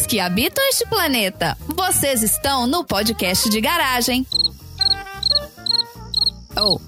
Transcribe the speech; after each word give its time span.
criaturas 0.00 0.06
que 0.06 0.20
habitam 0.20 0.64
este 0.68 0.86
planeta. 0.86 1.56
Vocês 1.66 2.22
estão 2.22 2.66
no 2.66 2.84
podcast 2.84 3.48
de 3.48 3.60
garagem. 3.60 4.26
Oh. 6.56 6.78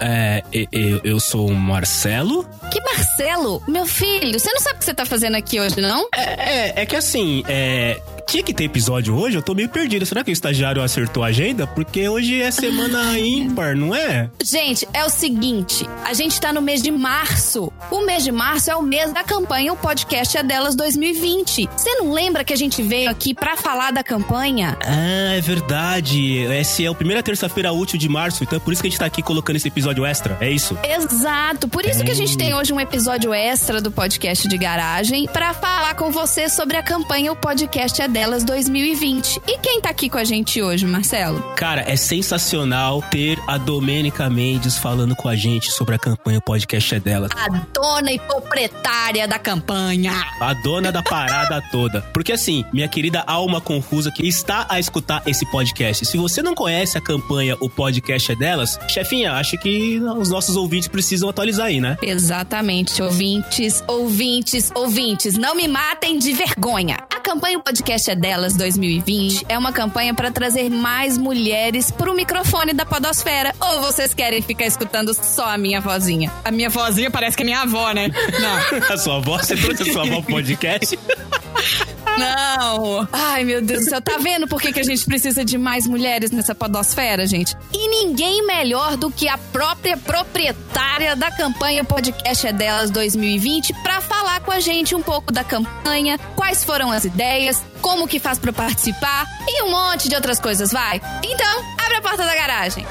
É, 0.00 0.42
eu, 0.52 1.00
eu 1.02 1.20
sou 1.20 1.48
o 1.48 1.54
Marcelo. 1.54 2.46
Que 2.70 2.80
Marcelo? 2.82 3.62
Meu 3.66 3.86
filho, 3.86 4.38
você 4.38 4.52
não 4.52 4.60
sabe 4.60 4.76
o 4.76 4.78
que 4.78 4.84
você 4.84 4.94
tá 4.94 5.06
fazendo 5.06 5.36
aqui 5.36 5.58
hoje, 5.58 5.80
não? 5.80 6.06
É, 6.14 6.22
é, 6.22 6.82
é 6.82 6.86
que 6.86 6.96
assim, 6.96 7.42
é, 7.48 8.00
tinha 8.30 8.44
que 8.44 8.54
ter 8.54 8.62
episódio 8.62 9.16
hoje, 9.16 9.36
eu 9.36 9.42
tô 9.42 9.54
meio 9.54 9.68
perdido. 9.68 10.06
Será 10.06 10.22
que 10.22 10.30
o 10.30 10.32
estagiário 10.32 10.80
acertou 10.80 11.24
a 11.24 11.26
agenda? 11.26 11.66
Porque 11.66 12.08
hoje 12.08 12.40
é 12.40 12.52
semana 12.52 13.18
ímpar, 13.18 13.74
não 13.76 13.92
é? 13.92 14.30
Gente, 14.40 14.86
é 14.94 15.04
o 15.04 15.10
seguinte: 15.10 15.84
a 16.04 16.14
gente 16.14 16.40
tá 16.40 16.52
no 16.52 16.62
mês 16.62 16.80
de 16.80 16.92
março. 16.92 17.72
O 17.90 18.06
mês 18.06 18.22
de 18.22 18.30
março 18.30 18.70
é 18.70 18.76
o 18.76 18.82
mês 18.82 19.12
da 19.12 19.24
campanha 19.24 19.72
O 19.72 19.76
Podcast 19.76 20.38
é 20.38 20.44
Delas 20.44 20.76
2020. 20.76 21.68
Você 21.76 21.94
não 21.96 22.12
lembra 22.12 22.44
que 22.44 22.52
a 22.52 22.56
gente 22.56 22.80
veio 22.82 23.10
aqui 23.10 23.34
pra 23.34 23.56
falar 23.56 23.90
da 23.90 24.04
campanha? 24.04 24.78
Ah, 24.80 25.34
é 25.34 25.40
verdade. 25.40 26.36
Esse 26.52 26.84
é 26.84 26.90
o 26.90 26.94
primeira 26.94 27.24
terça-feira 27.24 27.72
útil 27.72 27.98
de 27.98 28.08
março, 28.08 28.44
então 28.44 28.58
é 28.58 28.60
por 28.60 28.72
isso 28.72 28.80
que 28.80 28.86
a 28.86 28.90
gente 28.90 29.00
tá 29.00 29.06
aqui 29.06 29.22
colocando 29.22 29.56
esse 29.56 29.66
episódio 29.66 30.06
extra, 30.06 30.38
é 30.40 30.48
isso? 30.48 30.78
Exato. 30.84 31.66
Por 31.66 31.84
isso 31.84 32.02
é. 32.02 32.04
que 32.04 32.12
a 32.12 32.14
gente 32.14 32.36
tem 32.38 32.54
hoje 32.54 32.72
um 32.72 32.80
episódio 32.80 33.34
extra 33.34 33.80
do 33.80 33.90
podcast 33.90 34.46
de 34.46 34.56
garagem 34.56 35.26
para 35.26 35.52
falar 35.52 35.94
com 35.94 36.12
você 36.12 36.48
sobre 36.48 36.76
a 36.76 36.82
campanha 36.82 37.32
O 37.32 37.36
Podcast 37.36 38.00
é 38.00 38.06
Delas 38.06 38.19
delas 38.20 38.44
2020. 38.44 39.40
E 39.46 39.56
quem 39.60 39.80
tá 39.80 39.88
aqui 39.88 40.10
com 40.10 40.18
a 40.18 40.24
gente 40.24 40.60
hoje, 40.60 40.86
Marcelo? 40.86 41.40
Cara, 41.56 41.90
é 41.90 41.96
sensacional 41.96 43.02
ter 43.10 43.38
a 43.46 43.56
Domênica 43.56 44.28
Mendes 44.28 44.76
falando 44.76 45.16
com 45.16 45.26
a 45.26 45.34
gente 45.34 45.72
sobre 45.72 45.94
a 45.94 45.98
campanha 45.98 46.36
O 46.36 46.42
Podcast 46.42 46.94
é 46.94 47.00
Delas. 47.00 47.30
A 47.34 47.48
dona 47.72 48.12
e 48.12 48.18
proprietária 48.18 49.26
da 49.26 49.38
campanha. 49.38 50.12
A 50.38 50.52
dona 50.52 50.92
da 50.92 51.02
parada 51.02 51.62
toda. 51.72 52.02
Porque 52.12 52.32
assim, 52.32 52.62
minha 52.74 52.86
querida 52.88 53.24
alma 53.26 53.58
confusa 53.58 54.12
que 54.14 54.28
está 54.28 54.66
a 54.68 54.78
escutar 54.78 55.22
esse 55.24 55.50
podcast, 55.50 56.04
se 56.04 56.18
você 56.18 56.42
não 56.42 56.54
conhece 56.54 56.98
a 56.98 57.00
campanha 57.00 57.56
O 57.58 57.70
Podcast 57.70 58.32
é 58.32 58.36
Delas, 58.36 58.78
chefinha, 58.86 59.32
acho 59.32 59.56
que 59.56 59.98
os 59.98 60.28
nossos 60.28 60.56
ouvintes 60.56 60.88
precisam 60.88 61.30
atualizar 61.30 61.68
aí, 61.68 61.80
né? 61.80 61.96
Exatamente, 62.02 63.00
ouvintes, 63.00 63.82
ouvintes, 63.88 64.70
ouvintes, 64.74 65.38
não 65.38 65.54
me 65.54 65.66
matem 65.66 66.18
de 66.18 66.34
vergonha. 66.34 66.98
A 67.08 67.18
campanha 67.18 67.58
O 67.58 67.62
Podcast 67.62 67.99
é 68.08 68.14
Delas 68.14 68.54
2020 68.54 69.46
é 69.48 69.58
uma 69.58 69.72
campanha 69.72 70.14
para 70.14 70.30
trazer 70.30 70.70
mais 70.70 71.18
mulheres 71.18 71.90
pro 71.90 72.14
microfone 72.14 72.72
da 72.72 72.86
podosfera. 72.86 73.52
Ou 73.60 73.80
vocês 73.82 74.14
querem 74.14 74.40
ficar 74.40 74.66
escutando 74.66 75.12
só 75.12 75.46
a 75.46 75.58
minha 75.58 75.80
vozinha? 75.80 76.32
A 76.44 76.50
minha 76.50 76.70
vozinha 76.70 77.10
parece 77.10 77.36
que 77.36 77.42
é 77.42 77.46
minha 77.46 77.62
avó, 77.62 77.92
né? 77.92 78.08
Não. 78.40 78.94
a 78.94 78.96
sua 78.96 79.16
avó? 79.16 79.38
Você 79.38 79.56
trouxe 79.56 79.82
a 79.82 79.92
sua 79.92 80.02
avó 80.02 80.22
pro 80.22 80.34
podcast? 80.34 80.96
Não. 82.18 83.08
Ai, 83.12 83.44
meu 83.44 83.62
Deus 83.62 83.84
do 83.84 83.90
céu. 83.90 84.00
Tá 84.00 84.18
vendo 84.18 84.46
por 84.46 84.60
que, 84.60 84.72
que 84.72 84.80
a 84.80 84.84
gente 84.84 85.04
precisa 85.04 85.44
de 85.44 85.56
mais 85.56 85.86
mulheres 85.86 86.30
nessa 86.30 86.54
podosfera, 86.54 87.26
gente? 87.26 87.56
E 87.72 87.88
ninguém 87.88 88.46
melhor 88.46 88.96
do 88.96 89.10
que 89.10 89.28
a 89.28 89.38
própria 89.38 89.96
proprietária 89.96 91.14
da 91.16 91.30
campanha 91.30 91.84
Podcast 91.84 92.46
é 92.46 92.52
Delas 92.52 92.90
2020 92.90 93.72
para 93.82 94.00
falar 94.00 94.40
com 94.40 94.52
a 94.52 94.60
gente 94.60 94.94
um 94.94 95.02
pouco 95.02 95.32
da 95.32 95.44
campanha, 95.44 96.18
quais 96.34 96.64
foram 96.64 96.90
as 96.90 97.04
ideias, 97.04 97.62
como 97.80 98.06
que 98.06 98.18
faz 98.18 98.38
para 98.38 98.52
participar 98.52 99.26
e 99.46 99.62
um 99.62 99.70
monte 99.70 100.08
de 100.08 100.14
outras 100.14 100.38
coisas, 100.38 100.72
vai? 100.72 101.00
Então, 101.24 101.64
abre 101.78 101.96
a 101.96 102.02
porta 102.02 102.24
da 102.24 102.34
garagem. 102.34 102.86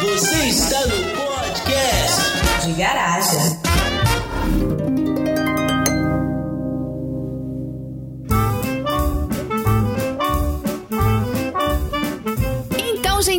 Você 0.00 0.48
está 0.48 0.86
no 0.86 1.01
garagem. 2.72 3.71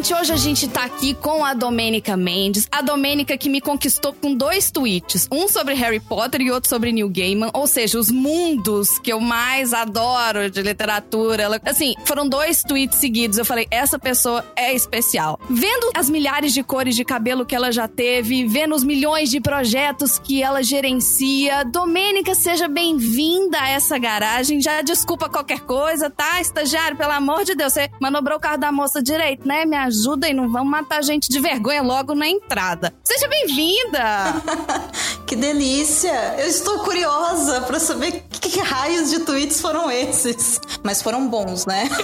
Gente, 0.03 0.13
hoje 0.13 0.33
a 0.33 0.35
gente 0.35 0.67
tá 0.67 0.83
aqui 0.83 1.13
com 1.13 1.45
a 1.45 1.53
Domênica 1.53 2.17
Mendes. 2.17 2.67
A 2.69 2.81
Domênica 2.81 3.37
que 3.37 3.47
me 3.47 3.61
conquistou 3.61 4.11
com 4.11 4.35
dois 4.35 4.69
tweets. 4.69 5.29
Um 5.31 5.47
sobre 5.47 5.75
Harry 5.75 6.01
Potter 6.01 6.41
e 6.41 6.51
outro 6.51 6.69
sobre 6.69 6.91
Neil 6.91 7.09
Gaiman. 7.09 7.49
Ou 7.53 7.65
seja, 7.65 7.97
os 7.97 8.11
mundos 8.11 8.99
que 8.99 9.13
eu 9.13 9.21
mais 9.21 9.73
adoro 9.73 10.51
de 10.51 10.61
literatura. 10.61 11.43
Ela, 11.43 11.61
assim, 11.63 11.93
foram 12.03 12.27
dois 12.27 12.63
tweets 12.63 12.97
seguidos. 12.97 13.37
Eu 13.37 13.45
falei, 13.45 13.65
essa 13.71 13.97
pessoa 13.97 14.43
é 14.57 14.73
especial. 14.73 15.39
Vendo 15.49 15.91
as 15.95 16.09
milhares 16.09 16.53
de 16.53 16.63
cores 16.63 16.97
de 16.97 17.05
cabelo 17.05 17.45
que 17.45 17.55
ela 17.55 17.71
já 17.71 17.87
teve, 17.87 18.45
vendo 18.45 18.75
os 18.75 18.83
milhões 18.83 19.29
de 19.29 19.39
projetos 19.39 20.19
que 20.19 20.43
ela 20.43 20.61
gerencia. 20.61 21.63
Domênica, 21.63 22.35
seja 22.35 22.67
bem-vinda 22.67 23.57
a 23.57 23.69
essa 23.69 23.97
garagem. 23.97 24.59
Já 24.59 24.81
desculpa 24.81 25.29
qualquer 25.29 25.61
coisa, 25.61 26.09
tá? 26.09 26.41
Estagiário, 26.41 26.97
pelo 26.97 27.13
amor 27.13 27.45
de 27.45 27.55
Deus, 27.55 27.71
você 27.71 27.89
manobrou 28.01 28.37
o 28.37 28.41
carro 28.41 28.57
da 28.57 28.71
moça 28.71 29.01
direito, 29.01 29.47
né? 29.47 29.63
Me 29.63 29.77
ajuda 29.93 30.27
e 30.27 30.33
não 30.33 30.51
vão 30.51 30.65
matar 30.65 31.03
gente 31.03 31.29
de 31.29 31.39
vergonha 31.39 31.83
logo 31.83 32.15
na 32.15 32.27
entrada. 32.27 32.93
Seja 33.03 33.27
bem-vinda! 33.27 34.33
que 35.25 35.35
delícia! 35.35 36.35
Eu 36.37 36.47
estou 36.47 36.79
curiosa 36.79 37.61
para 37.61 37.79
saber 37.79 38.23
que, 38.29 38.49
que 38.49 38.59
raios 38.59 39.09
de 39.09 39.19
tweets 39.19 39.61
foram 39.61 39.89
esses. 39.89 40.59
Mas 40.83 41.01
foram 41.01 41.27
bons, 41.27 41.65
né? 41.65 41.89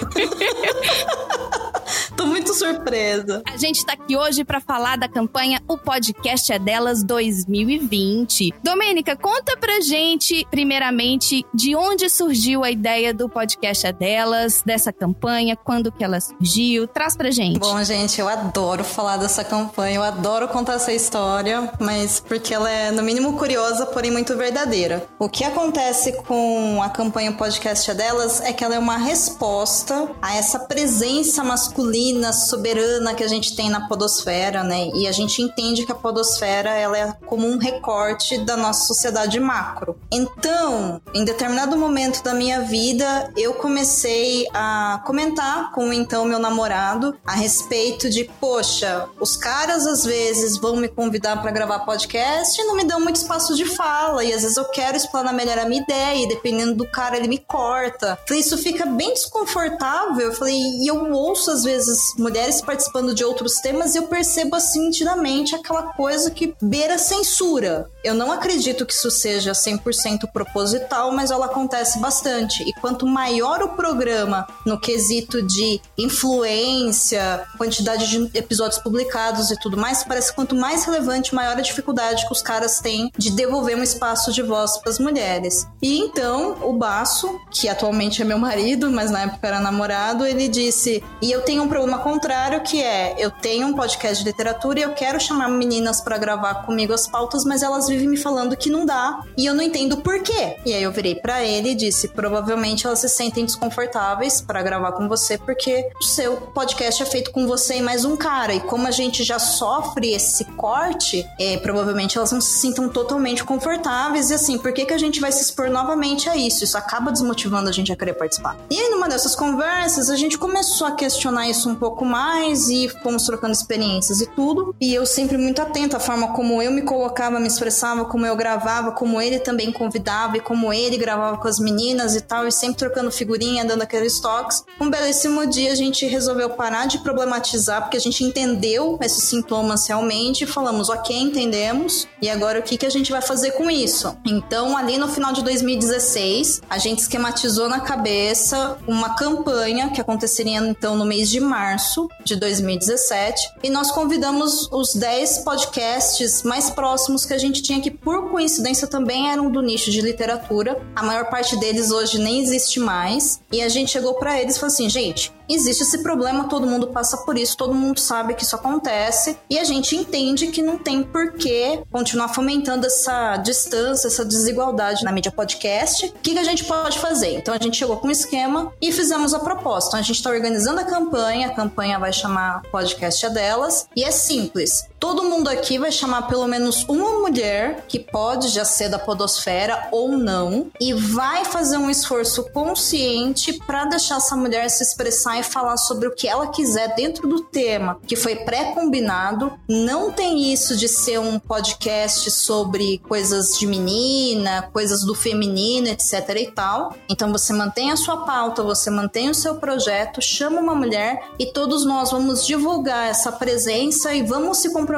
Tô 2.15 2.25
muito 2.25 2.53
surpresa. 2.53 3.41
A 3.45 3.57
gente 3.57 3.85
tá 3.85 3.93
aqui 3.93 4.17
hoje 4.17 4.43
para 4.43 4.59
falar 4.59 4.97
da 4.97 5.07
campanha 5.07 5.61
O 5.67 5.77
Podcast 5.77 6.51
é 6.51 6.59
Delas 6.59 7.01
2020. 7.03 8.53
Domênica, 8.61 9.15
conta 9.15 9.55
pra 9.57 9.79
gente, 9.79 10.45
primeiramente, 10.51 11.45
de 11.53 11.75
onde 11.75 12.09
surgiu 12.09 12.63
a 12.63 12.69
ideia 12.69 13.13
do 13.13 13.29
Podcast 13.29 13.87
é 13.87 13.93
Delas, 13.93 14.61
dessa 14.65 14.91
campanha, 14.91 15.55
quando 15.55 15.91
que 15.91 16.03
ela 16.03 16.19
surgiu. 16.19 16.87
Traz 16.87 17.15
pra 17.15 17.31
gente. 17.31 17.57
Bom, 17.57 17.81
gente, 17.83 18.19
eu 18.19 18.27
adoro 18.27 18.83
falar 18.83 19.15
dessa 19.15 19.43
campanha, 19.43 19.95
eu 19.95 20.03
adoro 20.03 20.47
contar 20.49 20.73
essa 20.73 20.91
história, 20.91 21.71
mas 21.79 22.19
porque 22.19 22.53
ela 22.53 22.69
é, 22.69 22.91
no 22.91 23.01
mínimo, 23.09 23.33
curiosa, 23.33 23.87
porém 23.87 24.11
muito 24.11 24.37
verdadeira. 24.37 25.03
O 25.17 25.27
que 25.27 25.43
acontece 25.43 26.11
com 26.27 26.79
a 26.79 26.89
campanha 26.89 27.31
Podcast 27.31 27.89
é 27.89 27.95
Delas 27.95 28.39
é 28.39 28.53
que 28.53 28.63
ela 28.63 28.75
é 28.75 28.79
uma 28.79 28.97
resposta 28.97 30.11
a 30.21 30.35
essa 30.35 30.59
presença 30.59 31.43
masculina, 31.43 32.31
soberana 32.31 33.15
que 33.15 33.23
a 33.23 33.27
gente 33.27 33.55
tem 33.55 33.67
na 33.67 33.87
podosfera, 33.87 34.63
né? 34.63 34.91
E 34.93 35.07
a 35.07 35.11
gente 35.11 35.41
entende 35.41 35.87
que 35.87 35.91
a 35.91 35.95
podosfera 35.95 36.69
ela 36.69 36.95
é 36.99 37.11
como 37.25 37.47
um 37.47 37.57
recorte 37.57 38.37
da 38.45 38.55
nossa 38.55 38.85
sociedade 38.85 39.39
macro. 39.39 39.97
Então, 40.11 41.01
em 41.11 41.25
determinado 41.25 41.75
momento 41.75 42.21
da 42.21 42.35
minha 42.35 42.61
vida, 42.61 43.33
eu 43.35 43.55
comecei 43.55 44.47
a 44.53 45.01
comentar 45.03 45.71
com 45.71 45.91
então 45.91 46.25
meu 46.25 46.37
namorado 46.37 47.17
a 47.25 47.33
respeito 47.33 48.07
de, 48.07 48.25
poxa, 48.39 49.09
os 49.19 49.35
caras 49.35 49.87
às 49.87 50.05
vezes 50.05 50.57
vão 50.57 50.75
me 50.75 50.87
convidar 50.87 51.41
para 51.41 51.49
gravar 51.49 51.79
podcast 51.79 52.61
e 52.61 52.65
não 52.65 52.75
me 52.75 52.83
dão 52.83 52.98
muito 52.99 53.17
espaço 53.17 53.55
de 53.55 53.65
fala, 53.65 54.23
e 54.23 54.33
às 54.33 54.41
vezes 54.41 54.57
eu 54.57 54.65
quero 54.65 54.97
explanar 54.97 55.33
melhor 55.33 55.57
a 55.57 55.65
minha 55.65 55.81
ideia, 55.81 56.23
e 56.23 56.27
dependendo 56.27 56.75
do 56.75 56.85
cara 56.85 57.17
ele 57.17 57.27
me 57.27 57.37
corta. 57.37 58.17
Então, 58.23 58.37
isso 58.37 58.57
fica 58.57 58.85
bem 58.85 59.13
desconfortável. 59.13 60.27
Eu 60.27 60.33
falei, 60.33 60.55
e 60.55 60.87
eu 60.87 61.11
ouço 61.11 61.51
às 61.51 61.63
vezes 61.63 62.13
mulheres 62.17 62.61
participando 62.61 63.13
de 63.13 63.23
outros 63.23 63.55
temas 63.55 63.95
e 63.95 63.97
eu 63.97 64.03
percebo 64.03 64.55
assim 64.55 64.87
nitidamente 64.87 65.55
aquela 65.55 65.93
coisa 65.93 66.31
que 66.31 66.55
beira 66.61 66.97
censura. 66.97 67.89
Eu 68.03 68.13
não 68.13 68.31
acredito 68.31 68.85
que 68.85 68.93
isso 68.93 69.11
seja 69.11 69.51
100% 69.51 70.31
proposital, 70.31 71.11
mas 71.11 71.31
ela 71.31 71.47
acontece 71.47 71.99
bastante. 71.99 72.63
E 72.63 72.73
quanto 72.73 73.05
maior 73.05 73.61
o 73.61 73.69
programa 73.69 74.47
no 74.65 74.79
quesito 74.79 75.41
de 75.41 75.81
influência, 75.97 77.45
quantidade 77.57 78.07
de 78.07 78.37
episódios 78.37 78.81
publicados 78.81 79.51
e 79.51 79.59
tudo 79.59 79.77
mais, 79.77 80.03
parece 80.03 80.29
que 80.29 80.35
quanto 80.35 80.55
mais 80.55 80.85
relevante, 80.85 81.35
maior 81.35 81.57
a 81.57 81.61
dificuldade 81.61 82.25
que 82.25 82.31
os 82.31 82.41
caras 82.41 82.79
têm 82.79 82.88
de 83.17 83.31
devolver 83.31 83.77
um 83.77 83.83
espaço 83.83 84.31
de 84.31 84.41
voz 84.41 84.77
para 84.77 84.91
as 84.91 84.99
mulheres. 84.99 85.67
E 85.81 85.99
então, 85.99 86.57
o 86.63 86.73
Baço, 86.73 87.39
que 87.51 87.67
atualmente 87.67 88.21
é 88.21 88.25
meu 88.25 88.37
marido, 88.37 88.89
mas 88.91 89.11
na 89.11 89.23
época 89.23 89.47
era 89.47 89.59
namorado, 89.59 90.25
ele 90.25 90.47
disse: 90.47 91.03
"E 91.21 91.31
eu 91.31 91.41
tenho 91.41 91.63
um 91.63 91.67
problema 91.67 91.99
contrário, 91.99 92.61
que 92.61 92.81
é 92.81 93.15
eu 93.17 93.31
tenho 93.31 93.67
um 93.67 93.73
podcast 93.73 94.23
de 94.23 94.29
literatura 94.29 94.79
e 94.79 94.83
eu 94.83 94.93
quero 94.93 95.19
chamar 95.19 95.49
meninas 95.49 96.01
para 96.01 96.17
gravar 96.17 96.65
comigo 96.65 96.93
as 96.93 97.07
pautas, 97.07 97.43
mas 97.43 97.63
elas 97.63 97.87
vivem 97.87 98.07
me 98.07 98.17
falando 98.17 98.55
que 98.55 98.69
não 98.69 98.85
dá 98.85 99.21
e 99.37 99.45
eu 99.45 99.53
não 99.53 99.63
entendo 99.63 99.97
por 99.97 100.21
quê. 100.21 100.57
E 100.65 100.73
aí 100.73 100.83
eu 100.83 100.91
virei 100.91 101.15
para 101.15 101.43
ele 101.43 101.71
e 101.71 101.75
disse: 101.75 102.07
provavelmente 102.07 102.85
elas 102.85 102.99
se 102.99 103.09
sentem 103.09 103.45
desconfortáveis 103.45 104.41
para 104.41 104.61
gravar 104.61 104.91
com 104.93 105.07
você 105.07 105.37
porque 105.37 105.89
o 105.99 106.03
seu 106.03 106.37
podcast 106.37 107.01
é 107.01 107.05
feito 107.05 107.31
com 107.31 107.47
você 107.47 107.77
e 107.77 107.81
mais 107.81 108.05
um 108.05 108.15
cara. 108.15 108.53
E 108.53 108.59
como 108.59 108.87
a 108.87 108.91
gente 108.91 109.23
já 109.23 109.39
sofre 109.39 110.11
esse 110.13 110.45
corte, 110.45 111.25
é, 111.39 111.57
provavelmente 111.57 112.17
elas 112.17 112.31
não 112.31 112.41
se 112.41 112.59
sintam 112.59 112.78
totalmente 112.87 113.43
confortáveis. 113.43 114.29
E 114.29 114.35
assim, 114.35 114.57
por 114.57 114.71
que, 114.71 114.85
que 114.85 114.93
a 114.93 114.97
gente 114.97 115.19
vai 115.19 115.31
se 115.31 115.41
expor 115.41 115.69
novamente 115.69 116.29
a 116.29 116.37
isso? 116.37 116.63
Isso 116.63 116.77
acaba 116.77 117.11
desmotivando 117.11 117.67
a 117.67 117.71
gente 117.71 117.91
a 117.91 117.95
querer 117.95 118.13
participar. 118.13 118.57
E 118.69 118.79
aí, 118.79 118.89
numa 118.89 119.09
dessas 119.09 119.35
conversas, 119.35 120.09
a 120.09 120.15
gente 120.15 120.37
começou 120.37 120.87
a 120.87 120.91
questionar 120.91 121.49
isso 121.49 121.67
um 121.69 121.75
pouco 121.75 122.05
mais 122.05 122.69
e 122.69 122.87
fomos 123.03 123.25
trocando 123.25 123.53
experiências 123.53 124.21
e 124.21 124.27
tudo. 124.27 124.75
E 124.79 124.93
eu 124.93 125.05
sempre 125.05 125.37
muito 125.37 125.61
atenta 125.61 125.97
à 125.97 125.99
forma 125.99 126.33
como 126.33 126.61
eu 126.61 126.71
me 126.71 126.83
colocava, 126.83 127.39
me 127.39 127.47
expressava, 127.47 128.05
como 128.05 128.25
eu 128.25 128.35
gravava, 128.35 128.91
como 128.91 129.21
ele 129.21 129.39
também 129.39 129.71
convidava 129.71 130.37
e 130.37 130.39
como 130.39 130.71
ele 130.71 130.97
gravava 130.97 131.37
com 131.37 131.47
as 131.47 131.59
meninas 131.59 132.15
e 132.15 132.21
tal, 132.21 132.47
e 132.47 132.51
sempre 132.51 132.77
trocando 132.77 133.11
figurinha, 133.11 133.65
dando 133.65 133.81
aqueles 133.81 134.19
toques. 134.19 134.63
Um 134.79 134.89
belíssimo 134.89 135.45
dia 135.47 135.71
a 135.71 135.75
gente 135.75 136.05
resolveu 136.05 136.51
parar 136.51 136.85
de 136.85 136.99
problematizar, 136.99 137.81
porque 137.81 137.97
a 137.97 138.01
gente 138.01 138.23
entendeu 138.23 138.97
esses 139.01 139.23
sintomas 139.23 139.87
realmente 139.87 140.45
falamos, 140.45 140.89
ok, 140.89 141.15
entendemos, 141.15 142.07
e 142.21 142.29
agora 142.29 142.59
o 142.59 142.63
que, 142.69 142.77
que 142.77 142.85
a 142.85 142.89
gente 142.89 143.11
vai 143.11 143.21
fazer 143.21 143.51
com 143.51 143.69
isso? 143.69 144.15
Então, 144.23 144.77
ali 144.77 144.97
no 144.99 145.07
final 145.07 145.33
de 145.33 145.43
2016, 145.43 146.61
a 146.69 146.77
gente 146.77 146.99
esquematizou 146.99 147.67
na 147.67 147.79
cabeça 147.79 148.77
uma 148.87 149.15
campanha 149.15 149.89
que 149.89 149.99
aconteceria 149.99 150.59
então 150.59 150.95
no 150.95 151.03
mês 151.03 151.29
de 151.29 151.39
março 151.39 152.07
de 152.23 152.35
2017, 152.35 153.41
e 153.63 153.69
nós 153.71 153.89
convidamos 153.89 154.69
os 154.71 154.93
10 154.93 155.39
podcasts 155.39 156.43
mais 156.43 156.69
próximos 156.69 157.25
que 157.25 157.33
a 157.33 157.39
gente 157.39 157.63
tinha, 157.63 157.81
que 157.81 157.89
por 157.89 158.29
coincidência 158.29 158.87
também 158.87 159.31
eram 159.31 159.49
do 159.49 159.61
nicho 159.61 159.89
de 159.89 160.01
literatura. 160.01 160.79
A 160.95 161.01
maior 161.01 161.25
parte 161.29 161.57
deles 161.57 161.89
hoje 161.89 162.19
nem 162.19 162.39
existe 162.39 162.79
mais. 162.79 163.41
E 163.51 163.63
a 163.63 163.69
gente 163.69 163.89
chegou 163.89 164.13
para 164.15 164.39
eles 164.39 164.55
e 164.55 164.59
falou 164.59 164.71
assim: 164.71 164.89
gente, 164.89 165.31
existe 165.55 165.83
esse 165.83 165.99
problema, 165.99 166.47
todo 166.47 166.67
mundo 166.67 166.87
passa 166.87 167.17
por 167.17 167.37
isso, 167.37 167.57
todo 167.57 167.73
mundo 167.73 167.99
sabe 167.99 168.33
que 168.33 168.43
isso 168.43 168.55
acontece 168.55 169.37
e 169.49 169.57
a 169.57 169.63
gente 169.63 169.95
entende 169.95 170.47
que 170.47 170.61
não 170.61 170.77
tem 170.77 171.03
por 171.03 171.33
que 171.33 171.81
continuar 171.91 172.29
fomentando 172.29 172.85
essa 172.85 173.37
distância, 173.37 174.07
essa 174.07 174.25
desigualdade 174.25 175.03
na 175.03 175.11
mídia 175.11 175.31
podcast. 175.31 176.05
O 176.05 176.13
que, 176.21 176.33
que 176.33 176.39
a 176.39 176.43
gente 176.43 176.63
pode 176.63 176.99
fazer? 176.99 177.35
Então 177.37 177.53
a 177.53 177.57
gente 177.57 177.77
chegou 177.77 177.97
com 177.97 178.07
um 178.07 178.11
esquema 178.11 178.71
e 178.81 178.91
fizemos 178.91 179.33
a 179.33 179.39
proposta. 179.39 179.89
Então, 179.89 179.99
a 179.99 180.03
gente 180.03 180.17
está 180.17 180.29
organizando 180.29 180.79
a 180.79 180.83
campanha, 180.83 181.47
a 181.47 181.55
campanha 181.55 181.99
vai 181.99 182.13
chamar 182.13 182.61
Podcast 182.71 183.25
é 183.25 183.29
Delas 183.29 183.87
e 183.95 184.03
é 184.03 184.11
simples. 184.11 184.88
Todo 184.99 185.23
mundo 185.23 185.47
aqui 185.47 185.79
vai 185.79 185.93
chamar 185.93 186.23
pelo 186.23 186.45
menos 186.45 186.83
uma 186.89 187.19
mulher 187.19 187.85
que 187.87 187.97
pode 187.97 188.49
já 188.49 188.65
ser 188.65 188.89
da 188.89 188.99
podosfera 188.99 189.87
ou 189.93 190.09
não 190.09 190.67
e 190.79 190.93
vai 190.93 191.45
fazer 191.45 191.77
um 191.77 191.89
esforço 191.89 192.43
consciente 192.51 193.53
para 193.65 193.85
deixar 193.85 194.17
essa 194.17 194.35
mulher 194.35 194.69
se 194.69 194.83
expressar 194.83 195.39
e 195.39 195.43
falar 195.43 195.77
sobre 195.77 196.09
o 196.09 196.13
que 196.13 196.27
ela 196.27 196.47
quiser 196.47 196.95
dentro 196.95 197.29
do 197.29 197.43
tema 197.43 197.97
que 198.05 198.17
foi 198.17 198.35
pré-combinado. 198.35 199.53
Não 199.69 200.11
tem 200.11 200.51
isso 200.51 200.75
de 200.75 200.89
ser 200.89 201.17
um 201.17 201.39
podcast 201.39 202.29
sobre 202.31 202.97
coisas 203.07 203.57
de 203.57 203.65
menina, 203.65 204.69
coisas 204.73 205.05
do 205.05 205.15
feminino, 205.15 205.87
etc 205.87 206.29
e 206.35 206.51
tal. 206.51 206.93
Então 207.09 207.31
você 207.31 207.53
mantém 207.53 207.89
a 207.91 207.95
sua 207.95 208.25
pauta, 208.25 208.63
você 208.63 208.89
mantém 208.89 209.29
o 209.29 209.35
seu 209.35 209.55
projeto, 209.55 210.21
chama 210.21 210.59
uma 210.59 210.75
mulher 210.75 211.29
e 211.39 211.45
todos 211.45 211.85
nós 211.85 212.11
vamos 212.11 212.45
divulgar 212.45 213.07
essa 213.07 213.31
presença 213.31 214.13
e 214.13 214.23
vamos 214.23 214.57
se 214.57 214.73
comprometer 214.73 214.88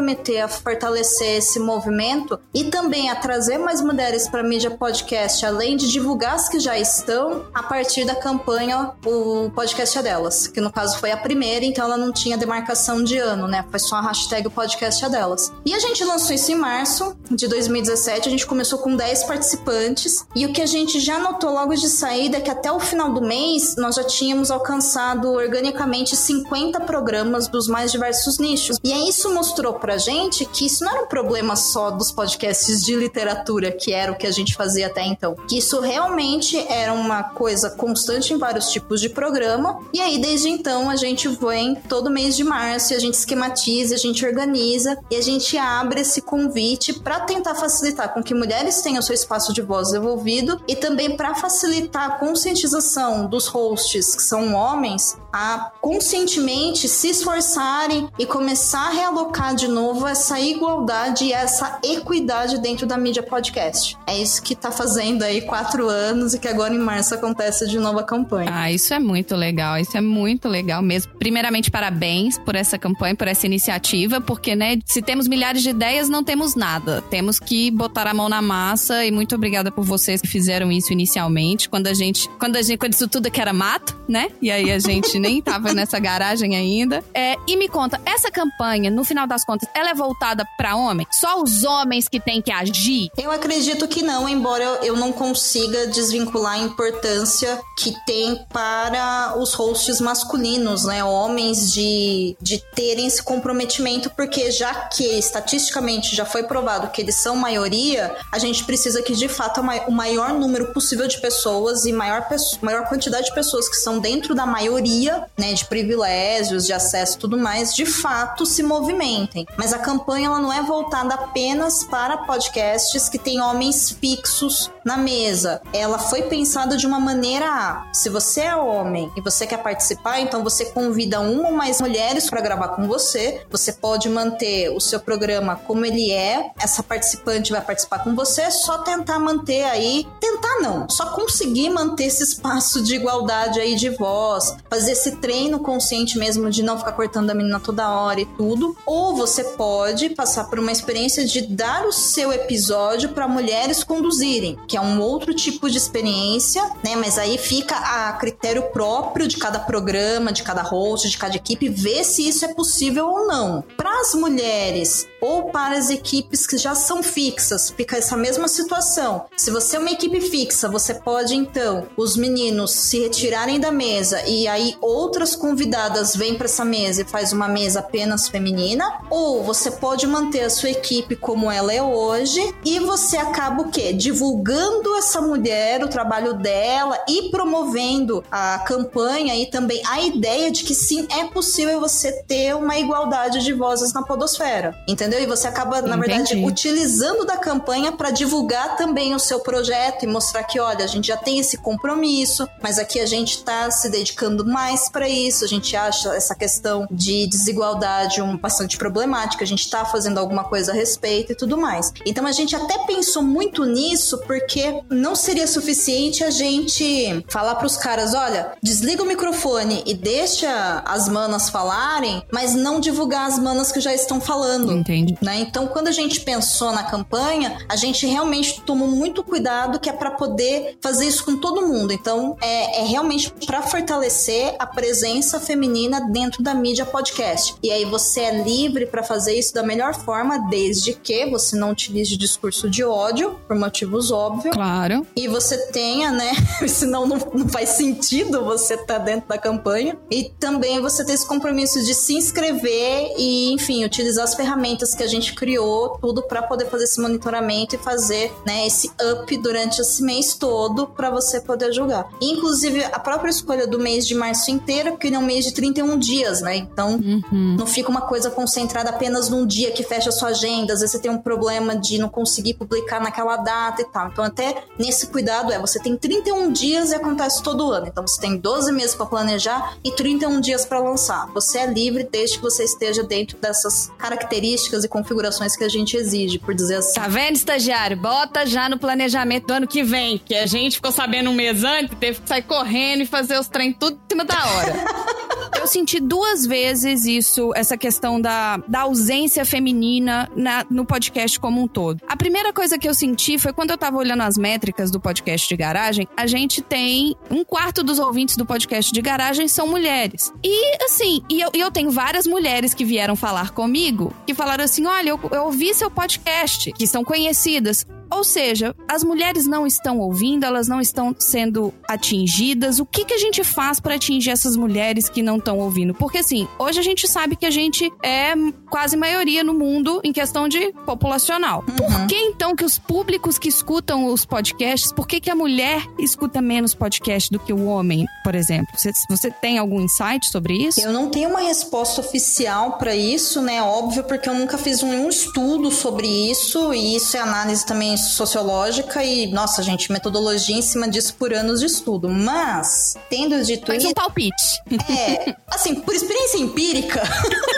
a 0.41 0.47
fortalecer 0.47 1.37
esse 1.37 1.59
movimento 1.59 2.39
e 2.53 2.65
também 2.65 3.09
a 3.09 3.15
trazer 3.15 3.57
mais 3.57 3.81
mulheres 3.81 4.27
para 4.27 4.41
a 4.41 4.43
mídia 4.43 4.71
podcast, 4.71 5.45
além 5.45 5.75
de 5.75 5.89
divulgar 5.91 6.35
as 6.35 6.47
que 6.47 6.59
já 6.59 6.77
estão 6.77 7.45
a 7.53 7.63
partir 7.63 8.05
da 8.05 8.15
campanha 8.15 8.91
O 9.05 9.49
Podcast 9.51 9.97
é 9.97 10.01
Delas 10.01 10.51
que 10.51 10.61
no 10.61 10.71
caso 10.71 10.97
foi 10.97 11.11
a 11.11 11.17
primeira, 11.17 11.65
então 11.65 11.85
ela 11.85 11.97
não 11.97 12.11
tinha 12.11 12.37
demarcação 12.37 13.03
de 13.03 13.17
ano, 13.17 13.47
né? 13.47 13.65
Foi 13.69 13.79
só 13.79 13.95
a 13.95 14.01
hashtag 14.01 14.47
o 14.47 14.51
podcast 14.51 15.03
é 15.03 15.09
delas. 15.09 15.51
E 15.65 15.73
a 15.73 15.79
gente 15.79 16.03
lançou 16.03 16.35
isso 16.35 16.51
em 16.51 16.55
março 16.55 17.15
de 17.29 17.47
2017, 17.47 18.27
a 18.27 18.31
gente 18.31 18.45
começou 18.45 18.79
com 18.79 18.95
10 18.95 19.23
participantes, 19.23 20.25
e 20.35 20.45
o 20.45 20.53
que 20.53 20.61
a 20.61 20.65
gente 20.65 20.99
já 20.99 21.19
notou 21.19 21.51
logo 21.51 21.73
de 21.73 21.89
saída 21.89 22.37
é 22.37 22.41
que 22.41 22.49
até 22.49 22.71
o 22.71 22.79
final 22.79 23.13
do 23.13 23.21
mês 23.21 23.75
nós 23.77 23.95
já 23.95 24.03
tínhamos 24.03 24.51
alcançado 24.51 25.31
organicamente 25.31 26.15
50 26.15 26.81
programas 26.81 27.47
dos 27.47 27.67
mais 27.67 27.91
diversos 27.91 28.37
nichos. 28.37 28.77
E 28.83 28.93
aí 28.93 29.09
isso 29.09 29.33
mostrou 29.33 29.73
pra 29.81 29.97
gente 29.97 30.45
que 30.45 30.67
isso 30.67 30.85
não 30.85 30.91
era 30.91 31.03
um 31.03 31.07
problema 31.07 31.55
só 31.55 31.89
dos 31.89 32.11
podcasts 32.11 32.83
de 32.83 32.95
literatura, 32.95 33.71
que 33.71 33.91
era 33.91 34.11
o 34.11 34.15
que 34.15 34.27
a 34.27 34.31
gente 34.31 34.55
fazia 34.55 34.87
até 34.87 35.03
então. 35.03 35.35
Que 35.49 35.57
isso 35.57 35.81
realmente 35.81 36.57
era 36.71 36.93
uma 36.93 37.23
coisa 37.23 37.71
constante 37.71 38.33
em 38.33 38.37
vários 38.37 38.69
tipos 38.69 39.01
de 39.01 39.09
programa. 39.09 39.79
E 39.91 39.99
aí, 39.99 40.19
desde 40.19 40.47
então 40.47 40.89
a 40.89 40.95
gente 40.95 41.27
vem 41.27 41.75
todo 41.75 42.11
mês 42.11 42.37
de 42.37 42.43
março, 42.43 42.93
a 42.93 42.99
gente 42.99 43.15
esquematiza, 43.15 43.95
a 43.95 43.97
gente 43.97 44.25
organiza 44.25 44.97
e 45.09 45.15
a 45.15 45.21
gente 45.21 45.57
abre 45.57 46.01
esse 46.01 46.21
convite 46.21 46.93
para 46.93 47.21
tentar 47.21 47.55
facilitar 47.55 48.13
com 48.13 48.21
que 48.21 48.35
mulheres 48.35 48.81
tenham 48.81 49.01
seu 49.01 49.15
espaço 49.15 49.51
de 49.51 49.61
voz 49.61 49.89
devolvido 49.89 50.61
e 50.67 50.75
também 50.75 51.17
para 51.17 51.33
facilitar 51.33 52.11
a 52.11 52.11
conscientização 52.19 53.25
dos 53.27 53.47
hosts, 53.47 54.15
que 54.15 54.23
são 54.23 54.53
homens, 54.53 55.17
a 55.33 55.71
conscientemente 55.81 56.87
se 56.87 57.09
esforçarem 57.09 58.09
e 58.19 58.25
começar 58.25 58.87
a 58.87 58.91
realocar 58.91 59.55
de 59.55 59.67
novo 59.71 60.07
essa 60.07 60.39
igualdade 60.39 61.25
e 61.25 61.33
essa 61.33 61.79
equidade 61.83 62.59
dentro 62.59 62.85
da 62.85 62.97
mídia 62.97 63.23
podcast. 63.23 63.97
É 64.05 64.17
isso 64.17 64.41
que 64.43 64.55
tá 64.55 64.71
fazendo 64.71 65.23
aí 65.23 65.41
quatro 65.41 65.89
anos 65.89 66.33
e 66.33 66.39
que 66.39 66.47
agora 66.47 66.73
em 66.73 66.79
março 66.79 67.15
acontece 67.15 67.67
de 67.67 67.79
novo 67.79 67.99
a 67.99 68.03
campanha. 68.03 68.51
Ah, 68.53 68.71
isso 68.71 68.93
é 68.93 68.99
muito 68.99 69.35
legal, 69.35 69.77
isso 69.77 69.97
é 69.97 70.01
muito 70.01 70.47
legal 70.47 70.81
mesmo. 70.81 71.11
Primeiramente, 71.17 71.71
parabéns 71.71 72.37
por 72.37 72.55
essa 72.55 72.77
campanha, 72.77 73.15
por 73.15 73.27
essa 73.27 73.45
iniciativa, 73.45 74.21
porque, 74.21 74.55
né, 74.55 74.79
se 74.85 75.01
temos 75.01 75.27
milhares 75.27 75.63
de 75.63 75.69
ideias, 75.69 76.09
não 76.09 76.23
temos 76.23 76.55
nada. 76.55 77.01
Temos 77.09 77.39
que 77.39 77.71
botar 77.71 78.07
a 78.07 78.13
mão 78.13 78.29
na 78.29 78.41
massa 78.41 79.05
e 79.05 79.11
muito 79.11 79.35
obrigada 79.35 79.71
por 79.71 79.83
vocês 79.83 80.21
que 80.21 80.27
fizeram 80.27 80.71
isso 80.71 80.91
inicialmente, 80.91 81.69
quando 81.69 81.87
a 81.87 81.93
gente, 81.93 82.29
quando 82.39 82.57
a 82.57 82.61
gente, 82.61 82.77
quando 82.77 82.93
isso 82.93 83.07
tudo 83.07 83.27
aqui 83.27 83.39
era 83.39 83.53
mato, 83.53 83.97
né? 84.07 84.29
E 84.41 84.51
aí 84.51 84.71
a 84.71 84.79
gente 84.79 85.17
nem 85.19 85.41
tava 85.41 85.73
nessa 85.73 85.99
garagem 85.99 86.55
ainda. 86.55 87.03
É, 87.13 87.35
e 87.47 87.55
me 87.55 87.67
conta, 87.67 88.01
essa 88.05 88.29
campanha, 88.31 88.91
no 88.91 89.03
final 89.03 89.25
das 89.25 89.45
contas, 89.45 89.60
ela 89.73 89.89
é 89.89 89.93
voltada 89.93 90.45
para 90.57 90.75
homem? 90.75 91.05
Só 91.11 91.41
os 91.41 91.63
homens 91.63 92.07
que 92.07 92.19
têm 92.19 92.41
que 92.41 92.51
agir? 92.51 93.09
Eu 93.17 93.31
acredito 93.31 93.87
que 93.87 94.03
não, 94.03 94.27
embora 94.27 94.63
eu 94.83 94.95
não 94.95 95.11
consiga 95.11 95.87
desvincular 95.87 96.53
a 96.53 96.59
importância 96.59 97.59
que 97.77 97.95
tem 98.05 98.45
para 98.51 99.35
os 99.37 99.53
hosts 99.53 99.99
masculinos, 99.99 100.85
né, 100.85 101.03
homens 101.03 101.71
de, 101.71 102.35
de 102.41 102.59
terem 102.75 103.07
esse 103.07 103.21
comprometimento, 103.21 104.09
porque 104.11 104.51
já 104.51 104.73
que 104.73 105.03
estatisticamente 105.03 106.15
já 106.15 106.25
foi 106.25 106.43
provado 106.43 106.89
que 106.89 107.01
eles 107.01 107.15
são 107.15 107.35
maioria, 107.35 108.15
a 108.31 108.39
gente 108.39 108.63
precisa 108.63 109.01
que 109.01 109.15
de 109.15 109.27
fato 109.27 109.61
o 109.87 109.91
maior 109.91 110.33
número 110.33 110.73
possível 110.73 111.07
de 111.07 111.19
pessoas 111.19 111.85
e 111.85 111.91
maior, 111.91 112.27
maior 112.61 112.87
quantidade 112.87 113.25
de 113.25 113.33
pessoas 113.33 113.67
que 113.67 113.75
são 113.75 113.99
dentro 113.99 114.35
da 114.35 114.45
maioria, 114.45 115.25
né, 115.37 115.53
de 115.53 115.65
privilégios, 115.65 116.65
de 116.65 116.73
acesso 116.73 117.17
e 117.17 117.19
tudo 117.19 117.37
mais, 117.37 117.73
de 117.75 117.85
fato 117.85 118.45
se 118.45 118.63
movimentem. 118.63 119.45
Mas 119.57 119.73
a 119.73 119.79
campanha 119.79 120.27
ela 120.27 120.39
não 120.39 120.51
é 120.51 120.61
voltada 120.61 121.13
apenas 121.13 121.83
para 121.83 122.17
podcasts 122.17 123.09
que 123.09 123.17
têm 123.17 123.41
homens 123.41 123.91
fixos 123.91 124.71
na 124.83 124.97
mesa. 124.97 125.61
Ela 125.73 125.99
foi 125.99 126.23
pensada 126.23 126.77
de 126.77 126.85
uma 126.87 126.99
maneira 126.99 127.45
a, 127.45 127.93
se 127.93 128.09
você 128.09 128.41
é 128.41 128.55
homem 128.55 129.11
e 129.15 129.21
você 129.21 129.45
quer 129.45 129.57
participar, 129.57 130.19
então 130.19 130.43
você 130.43 130.65
convida 130.65 131.19
uma 131.19 131.49
ou 131.49 131.55
mais 131.55 131.81
mulheres 131.81 132.29
para 132.29 132.41
gravar 132.41 132.69
com 132.69 132.87
você. 132.87 133.45
Você 133.49 133.73
pode 133.73 134.09
manter 134.09 134.69
o 134.69 134.79
seu 134.79 134.99
programa 134.99 135.55
como 135.55 135.85
ele 135.85 136.11
é. 136.11 136.51
Essa 136.59 136.81
participante 136.81 137.51
vai 137.51 137.61
participar 137.61 137.99
com 138.03 138.15
você, 138.15 138.41
é 138.41 138.51
só 138.51 138.79
tentar 138.79 139.19
manter 139.19 139.63
aí, 139.63 140.07
tentar 140.19 140.59
não, 140.61 140.89
só 140.89 141.11
conseguir 141.11 141.69
manter 141.69 142.05
esse 142.05 142.23
espaço 142.23 142.83
de 142.83 142.95
igualdade 142.95 143.59
aí 143.59 143.75
de 143.75 143.89
voz, 143.89 144.55
fazer 144.69 144.93
esse 144.93 145.17
treino 145.17 145.59
consciente 145.59 146.17
mesmo 146.17 146.49
de 146.49 146.63
não 146.63 146.77
ficar 146.77 146.93
cortando 146.93 147.29
a 147.29 147.33
menina 147.33 147.59
toda 147.59 147.89
hora 147.89 148.21
e 148.21 148.25
tudo. 148.25 148.75
Ou 148.85 149.15
você 149.15 149.40
pode 149.43 150.09
passar 150.09 150.45
por 150.45 150.59
uma 150.59 150.71
experiência 150.71 151.25
de 151.25 151.41
dar 151.41 151.85
o 151.85 151.91
seu 151.91 152.31
episódio 152.31 153.09
para 153.09 153.27
mulheres 153.27 153.83
conduzirem, 153.83 154.57
que 154.67 154.77
é 154.77 154.81
um 154.81 154.99
outro 155.01 155.33
tipo 155.33 155.69
de 155.69 155.77
experiência, 155.77 156.63
né? 156.83 156.95
Mas 156.95 157.17
aí 157.17 157.37
fica 157.37 157.75
a 157.75 158.13
critério 158.13 158.63
próprio 158.71 159.27
de 159.27 159.37
cada 159.37 159.59
programa, 159.59 160.31
de 160.31 160.43
cada 160.43 160.61
host, 160.61 161.09
de 161.09 161.17
cada 161.17 161.35
equipe, 161.35 161.69
ver 161.69 162.03
se 162.03 162.27
isso 162.27 162.45
é 162.45 162.53
possível 162.53 163.07
ou 163.07 163.27
não. 163.27 163.63
Para 163.77 164.01
as 164.01 164.13
mulheres 164.13 165.07
ou 165.19 165.51
para 165.51 165.77
as 165.77 165.89
equipes 165.89 166.47
que 166.47 166.57
já 166.57 166.73
são 166.73 167.03
fixas, 167.03 167.69
fica 167.69 167.97
essa 167.97 168.17
mesma 168.17 168.47
situação. 168.47 169.25
Se 169.37 169.51
você 169.51 169.75
é 169.75 169.79
uma 169.79 169.91
equipe 169.91 170.19
fixa, 170.19 170.67
você 170.67 170.95
pode 170.95 171.35
então 171.35 171.87
os 171.95 172.17
meninos 172.17 172.71
se 172.71 172.99
retirarem 172.99 173.59
da 173.59 173.71
mesa 173.71 174.21
e 174.27 174.47
aí 174.47 174.75
outras 174.81 175.35
convidadas 175.35 176.15
vêm 176.15 176.35
para 176.35 176.45
essa 176.45 176.65
mesa 176.65 177.01
e 177.01 177.05
faz 177.05 177.31
uma 177.31 177.47
mesa 177.47 177.79
apenas 177.79 178.27
feminina, 178.27 179.01
ou 179.09 179.20
você 179.43 179.71
pode 179.71 180.07
manter 180.07 180.41
a 180.41 180.49
sua 180.49 180.69
equipe 180.69 181.15
como 181.15 181.51
ela 181.51 181.73
é 181.73 181.81
hoje 181.81 182.41
e 182.65 182.79
você 182.79 183.17
acaba 183.17 183.61
o 183.63 183.69
quê? 183.69 183.93
Divulgando 183.93 184.95
essa 184.95 185.21
mulher, 185.21 185.83
o 185.83 185.87
trabalho 185.87 186.33
dela 186.33 186.97
e 187.07 187.29
promovendo 187.29 188.23
a 188.31 188.59
campanha 188.59 189.35
e 189.35 189.45
também 189.45 189.81
a 189.87 190.01
ideia 190.01 190.51
de 190.51 190.63
que 190.63 190.73
sim, 190.73 191.07
é 191.11 191.25
possível 191.25 191.79
você 191.79 192.11
ter 192.23 192.55
uma 192.55 192.77
igualdade 192.77 193.43
de 193.43 193.53
vozes 193.53 193.93
na 193.93 194.03
podosfera, 194.03 194.75
entendeu? 194.87 195.21
E 195.21 195.25
você 195.25 195.47
acaba, 195.47 195.81
na 195.81 195.95
Entendi. 195.95 196.07
verdade, 196.07 196.45
utilizando 196.45 197.25
da 197.25 197.37
campanha 197.37 197.91
para 197.91 198.11
divulgar 198.11 198.75
também 198.75 199.13
o 199.13 199.19
seu 199.19 199.39
projeto 199.39 200.03
e 200.03 200.07
mostrar 200.07 200.43
que, 200.43 200.59
olha, 200.59 200.83
a 200.83 200.87
gente 200.87 201.07
já 201.07 201.17
tem 201.17 201.39
esse 201.39 201.57
compromisso, 201.57 202.47
mas 202.61 202.79
aqui 202.79 202.99
a 202.99 203.05
gente 203.05 203.37
está 203.37 203.69
se 203.71 203.89
dedicando 203.89 204.45
mais 204.45 204.89
para 204.89 205.07
isso. 205.07 205.45
A 205.45 205.47
gente 205.47 205.75
acha 205.75 206.15
essa 206.15 206.35
questão 206.35 206.87
de 206.89 207.27
desigualdade 207.27 208.21
um 208.21 208.37
bastante 208.37 208.77
problemática, 209.11 209.43
a 209.43 209.47
gente 209.47 209.61
está 209.61 209.85
fazendo 209.85 210.17
alguma 210.17 210.43
coisa 210.43 210.71
a 210.71 210.75
respeito 210.75 211.31
e 211.31 211.35
tudo 211.35 211.57
mais. 211.57 211.93
Então 212.05 212.25
a 212.25 212.31
gente 212.31 212.55
até 212.55 212.77
pensou 212.85 213.21
muito 213.21 213.65
nisso 213.65 214.17
porque 214.19 214.81
não 214.89 215.15
seria 215.15 215.47
suficiente 215.47 216.23
a 216.23 216.29
gente 216.29 217.23
falar 217.27 217.55
para 217.55 217.67
os 217.67 217.77
caras, 217.77 218.13
olha, 218.13 218.53
desliga 218.61 219.03
o 219.03 219.05
microfone 219.05 219.83
e 219.85 219.93
deixa 219.93 220.81
as 220.85 221.07
manas 221.07 221.49
falarem, 221.49 222.23
mas 222.31 222.55
não 222.55 222.79
divulgar 222.79 223.27
as 223.27 223.37
manas 223.37 223.71
que 223.71 223.79
já 223.79 223.93
estão 223.93 224.21
falando. 224.21 224.71
Entendi. 224.71 225.17
Né? 225.21 225.39
Então, 225.39 225.67
quando 225.67 225.87
a 225.87 225.91
gente 225.91 226.21
pensou 226.21 226.71
na 226.71 226.83
campanha, 226.83 227.57
a 227.67 227.75
gente 227.75 228.05
realmente 228.05 228.61
tomou 228.61 228.87
muito 228.87 229.23
cuidado 229.23 229.79
que 229.79 229.89
é 229.89 229.93
para 229.93 230.11
poder 230.11 230.77
fazer 230.81 231.05
isso 231.05 231.25
com 231.25 231.37
todo 231.37 231.67
mundo. 231.67 231.91
Então, 231.91 232.37
é, 232.41 232.81
é 232.81 232.85
realmente 232.85 233.31
para 233.45 233.61
fortalecer 233.61 234.55
a 234.57 234.65
presença 234.65 235.39
feminina 235.39 235.99
dentro 236.09 236.41
da 236.41 236.53
mídia 236.53 236.85
podcast. 236.85 237.55
E 237.61 237.71
aí 237.71 237.85
você 237.85 238.21
é 238.21 238.43
livre 238.43 238.85
para 238.85 239.00
fazer 239.03 239.33
isso 239.37 239.53
da 239.53 239.63
melhor 239.63 239.93
forma, 239.93 240.49
desde 240.49 240.93
que 240.93 241.25
você 241.25 241.55
não 241.55 241.71
utilize 241.71 242.15
discurso 242.17 242.69
de 242.69 242.83
ódio, 242.83 243.39
por 243.47 243.55
motivos 243.55 244.11
óbvios. 244.11 244.53
Claro. 244.55 245.05
E 245.15 245.27
você 245.27 245.57
tenha, 245.71 246.11
né? 246.11 246.31
Senão 246.67 247.05
não, 247.05 247.17
não 247.33 247.49
faz 247.49 247.69
sentido 247.69 248.43
você 248.43 248.75
estar 248.75 248.99
tá 248.99 248.99
dentro 248.99 249.27
da 249.27 249.37
campanha. 249.37 249.97
E 250.09 250.31
também 250.39 250.81
você 250.81 251.05
ter 251.05 251.13
esse 251.13 251.27
compromisso 251.27 251.83
de 251.83 251.93
se 251.93 252.13
inscrever 252.13 253.13
e, 253.17 253.53
enfim, 253.53 253.83
utilizar 253.83 254.23
as 254.23 254.35
ferramentas 254.35 254.93
que 254.93 255.03
a 255.03 255.07
gente 255.07 255.33
criou, 255.33 255.97
tudo 255.99 256.23
para 256.23 256.41
poder 256.41 256.69
fazer 256.69 256.85
esse 256.85 257.01
monitoramento 257.01 257.75
e 257.75 257.77
fazer, 257.77 258.31
né, 258.45 258.67
esse 258.67 258.91
up 259.11 259.37
durante 259.37 259.81
esse 259.81 260.03
mês 260.03 260.35
todo 260.35 260.87
para 260.87 261.09
você 261.09 261.39
poder 261.41 261.73
julgar. 261.73 262.09
Inclusive, 262.21 262.83
a 262.85 262.99
própria 262.99 263.29
escolha 263.29 263.67
do 263.67 263.79
mês 263.79 264.07
de 264.07 264.15
março 264.15 264.51
inteiro, 264.51 264.91
porque 264.91 265.07
ele 265.07 265.15
é 265.15 265.19
um 265.19 265.25
mês 265.25 265.45
de 265.45 265.53
31 265.53 265.97
dias, 265.97 266.41
né? 266.41 266.55
Então, 266.57 266.95
uhum. 266.95 267.55
não 267.57 267.65
fica 267.65 267.89
uma 267.89 268.01
coisa 268.01 268.29
concentrada 268.29 268.90
apenas 268.91 269.29
num 269.29 269.45
dia 269.45 269.71
que 269.71 269.83
fecha 269.83 270.09
a 270.09 270.11
sua 270.11 270.29
agenda. 270.29 270.73
Às 270.73 270.79
vezes 270.79 270.91
você 270.91 270.99
tem 270.99 271.11
um 271.11 271.17
problema 271.17 271.75
de 271.75 271.97
não 271.97 272.09
conseguir 272.09 272.53
publicar 272.53 273.01
naquela 273.01 273.37
data 273.37 273.81
e 273.81 273.85
tal. 273.85 274.07
Então, 274.07 274.23
até 274.23 274.63
nesse 274.77 275.07
cuidado 275.07 275.51
é, 275.51 275.59
você 275.59 275.79
tem 275.79 275.97
31 275.97 276.51
dias 276.51 276.91
e 276.91 276.95
acontece 276.95 277.41
todo 277.41 277.71
ano. 277.71 277.87
Então, 277.87 278.05
você 278.05 278.19
tem 278.19 278.37
12 278.37 278.71
meses 278.71 278.95
para 278.95 279.05
planejar 279.05 279.77
e 279.83 279.91
31 279.91 280.39
dias 280.39 280.65
para 280.65 280.79
lançar. 280.79 281.27
Você 281.33 281.59
é 281.59 281.65
livre 281.65 282.03
desde 282.03 282.37
que 282.37 282.43
você 282.43 282.63
esteja 282.63 283.03
dentro 283.03 283.37
dessas 283.37 283.91
características 283.97 284.83
e 284.83 284.87
configurações 284.87 285.55
que 285.55 285.63
a 285.63 285.69
gente 285.69 285.95
exige, 285.97 286.37
por 286.39 286.53
dizer 286.53 286.75
assim. 286.75 286.93
Tá 286.93 287.07
vendo, 287.07 287.35
estagiário? 287.35 287.97
Bota 287.97 288.45
já 288.45 288.69
no 288.69 288.77
planejamento 288.77 289.47
do 289.47 289.53
ano 289.53 289.67
que 289.67 289.83
vem, 289.83 290.17
que 290.17 290.35
a 290.35 290.45
gente 290.45 290.75
ficou 290.75 290.91
sabendo 290.91 291.29
um 291.29 291.33
mês 291.33 291.63
antes, 291.63 291.97
teve 291.99 292.21
que 292.21 292.27
sair 292.27 292.43
correndo 292.43 293.01
e 293.01 293.05
fazer 293.05 293.39
os 293.39 293.47
trem 293.47 293.73
tudo 293.73 293.95
em 293.95 294.09
cima 294.09 294.25
da 294.25 294.35
hora. 294.35 295.31
Eu 295.59 295.67
senti 295.67 295.99
duas 295.99 296.45
vezes 296.45 297.05
isso, 297.05 297.51
essa 297.55 297.77
questão 297.77 298.19
da, 298.19 298.57
da 298.67 298.81
ausência 298.81 299.45
feminina 299.45 300.29
na, 300.35 300.65
no 300.69 300.85
podcast 300.85 301.39
como 301.39 301.61
um 301.61 301.67
todo. 301.67 302.01
A 302.07 302.17
primeira 302.17 302.51
coisa 302.51 302.77
que 302.77 302.87
eu 302.87 302.93
senti 302.93 303.37
foi 303.37 303.53
quando 303.53 303.71
eu 303.71 303.77
tava 303.77 303.97
olhando 303.97 304.21
as 304.21 304.37
métricas 304.37 304.89
do 304.89 304.99
podcast 304.99 305.47
de 305.47 305.55
garagem, 305.55 306.07
a 306.17 306.25
gente 306.25 306.61
tem 306.61 307.15
um 307.29 307.43
quarto 307.43 307.83
dos 307.83 307.99
ouvintes 307.99 308.35
do 308.35 308.45
podcast 308.45 308.91
de 308.91 309.01
garagem 309.01 309.47
são 309.47 309.67
mulheres. 309.67 310.33
E 310.43 310.83
assim, 310.83 311.21
e 311.29 311.41
eu, 311.41 311.49
e 311.53 311.59
eu 311.59 311.71
tenho 311.71 311.91
várias 311.91 312.25
mulheres 312.25 312.73
que 312.73 312.85
vieram 312.85 313.15
falar 313.15 313.51
comigo 313.51 314.13
que 314.25 314.33
falaram 314.33 314.63
assim: 314.63 314.85
olha, 314.85 315.09
eu, 315.09 315.19
eu 315.31 315.43
ouvi 315.43 315.73
seu 315.73 315.89
podcast, 315.89 316.71
que 316.71 316.87
são 316.87 317.03
conhecidas. 317.03 317.85
Ou 318.11 318.23
seja, 318.23 318.75
as 318.87 319.03
mulheres 319.03 319.45
não 319.47 319.65
estão 319.65 319.99
ouvindo, 319.99 320.43
elas 320.43 320.67
não 320.67 320.81
estão 320.81 321.15
sendo 321.17 321.73
atingidas. 321.87 322.79
O 322.79 322.85
que, 322.85 323.05
que 323.05 323.13
a 323.13 323.17
gente 323.17 323.43
faz 323.43 323.79
para 323.79 323.95
atingir 323.95 324.31
essas 324.31 324.55
mulheres 324.55 325.07
que 325.09 325.23
não 325.23 325.37
estão 325.37 325.57
ouvindo? 325.59 325.93
Porque 325.93 326.19
assim, 326.19 326.47
hoje 326.59 326.79
a 326.79 326.83
gente 326.83 327.07
sabe 327.07 327.35
que 327.35 327.45
a 327.45 327.51
gente 327.51 327.91
é 328.03 328.33
quase 328.69 328.97
maioria 328.97 329.43
no 329.43 329.53
mundo 329.53 330.01
em 330.03 330.11
questão 330.11 330.47
de 330.47 330.73
populacional. 330.85 331.63
Uhum. 331.67 331.75
Por 331.75 332.07
que 332.07 332.15
então 332.15 332.55
que 332.55 332.65
os 332.65 332.77
públicos 332.77 333.37
que 333.37 333.47
escutam 333.47 334.05
os 334.05 334.25
podcasts, 334.25 334.91
por 334.91 335.07
que, 335.07 335.19
que 335.19 335.29
a 335.29 335.35
mulher 335.35 335.85
escuta 335.99 336.41
menos 336.41 336.73
podcast 336.73 337.31
do 337.31 337.39
que 337.39 337.53
o 337.53 337.65
homem, 337.65 338.05
por 338.23 338.35
exemplo? 338.35 338.67
Você, 338.75 338.91
você 339.09 339.31
tem 339.31 339.57
algum 339.57 339.81
insight 339.81 340.27
sobre 340.29 340.55
isso? 340.55 340.81
Eu 340.81 340.91
não 340.91 341.09
tenho 341.09 341.29
uma 341.29 341.41
resposta 341.41 342.01
oficial 342.01 342.73
para 342.73 342.95
isso, 342.95 343.41
né? 343.41 343.61
Óbvio, 343.61 344.03
porque 344.03 344.27
eu 344.27 344.33
nunca 344.33 344.57
fiz 344.57 344.81
nenhum 344.81 345.09
estudo 345.09 345.71
sobre 345.71 346.07
isso 346.07 346.73
e 346.73 346.95
isso 346.95 347.15
é 347.15 347.19
análise 347.19 347.65
também 347.65 347.93
sociológica 348.09 349.03
e, 349.03 349.27
nossa, 349.27 349.61
gente, 349.61 349.91
metodologia 349.91 350.55
em 350.55 350.61
cima 350.61 350.89
disso 350.89 351.15
por 351.15 351.33
anos 351.33 351.59
de 351.59 351.65
estudo. 351.65 352.09
Mas, 352.09 352.95
tendo 353.09 353.41
dito 353.43 353.67
Faz 353.67 353.83
isso. 353.83 353.91
um 353.91 353.93
palpite. 353.93 354.61
É, 354.89 355.35
assim, 355.47 355.75
por 355.75 355.93
experiência 355.93 356.37
empírica. 356.37 357.01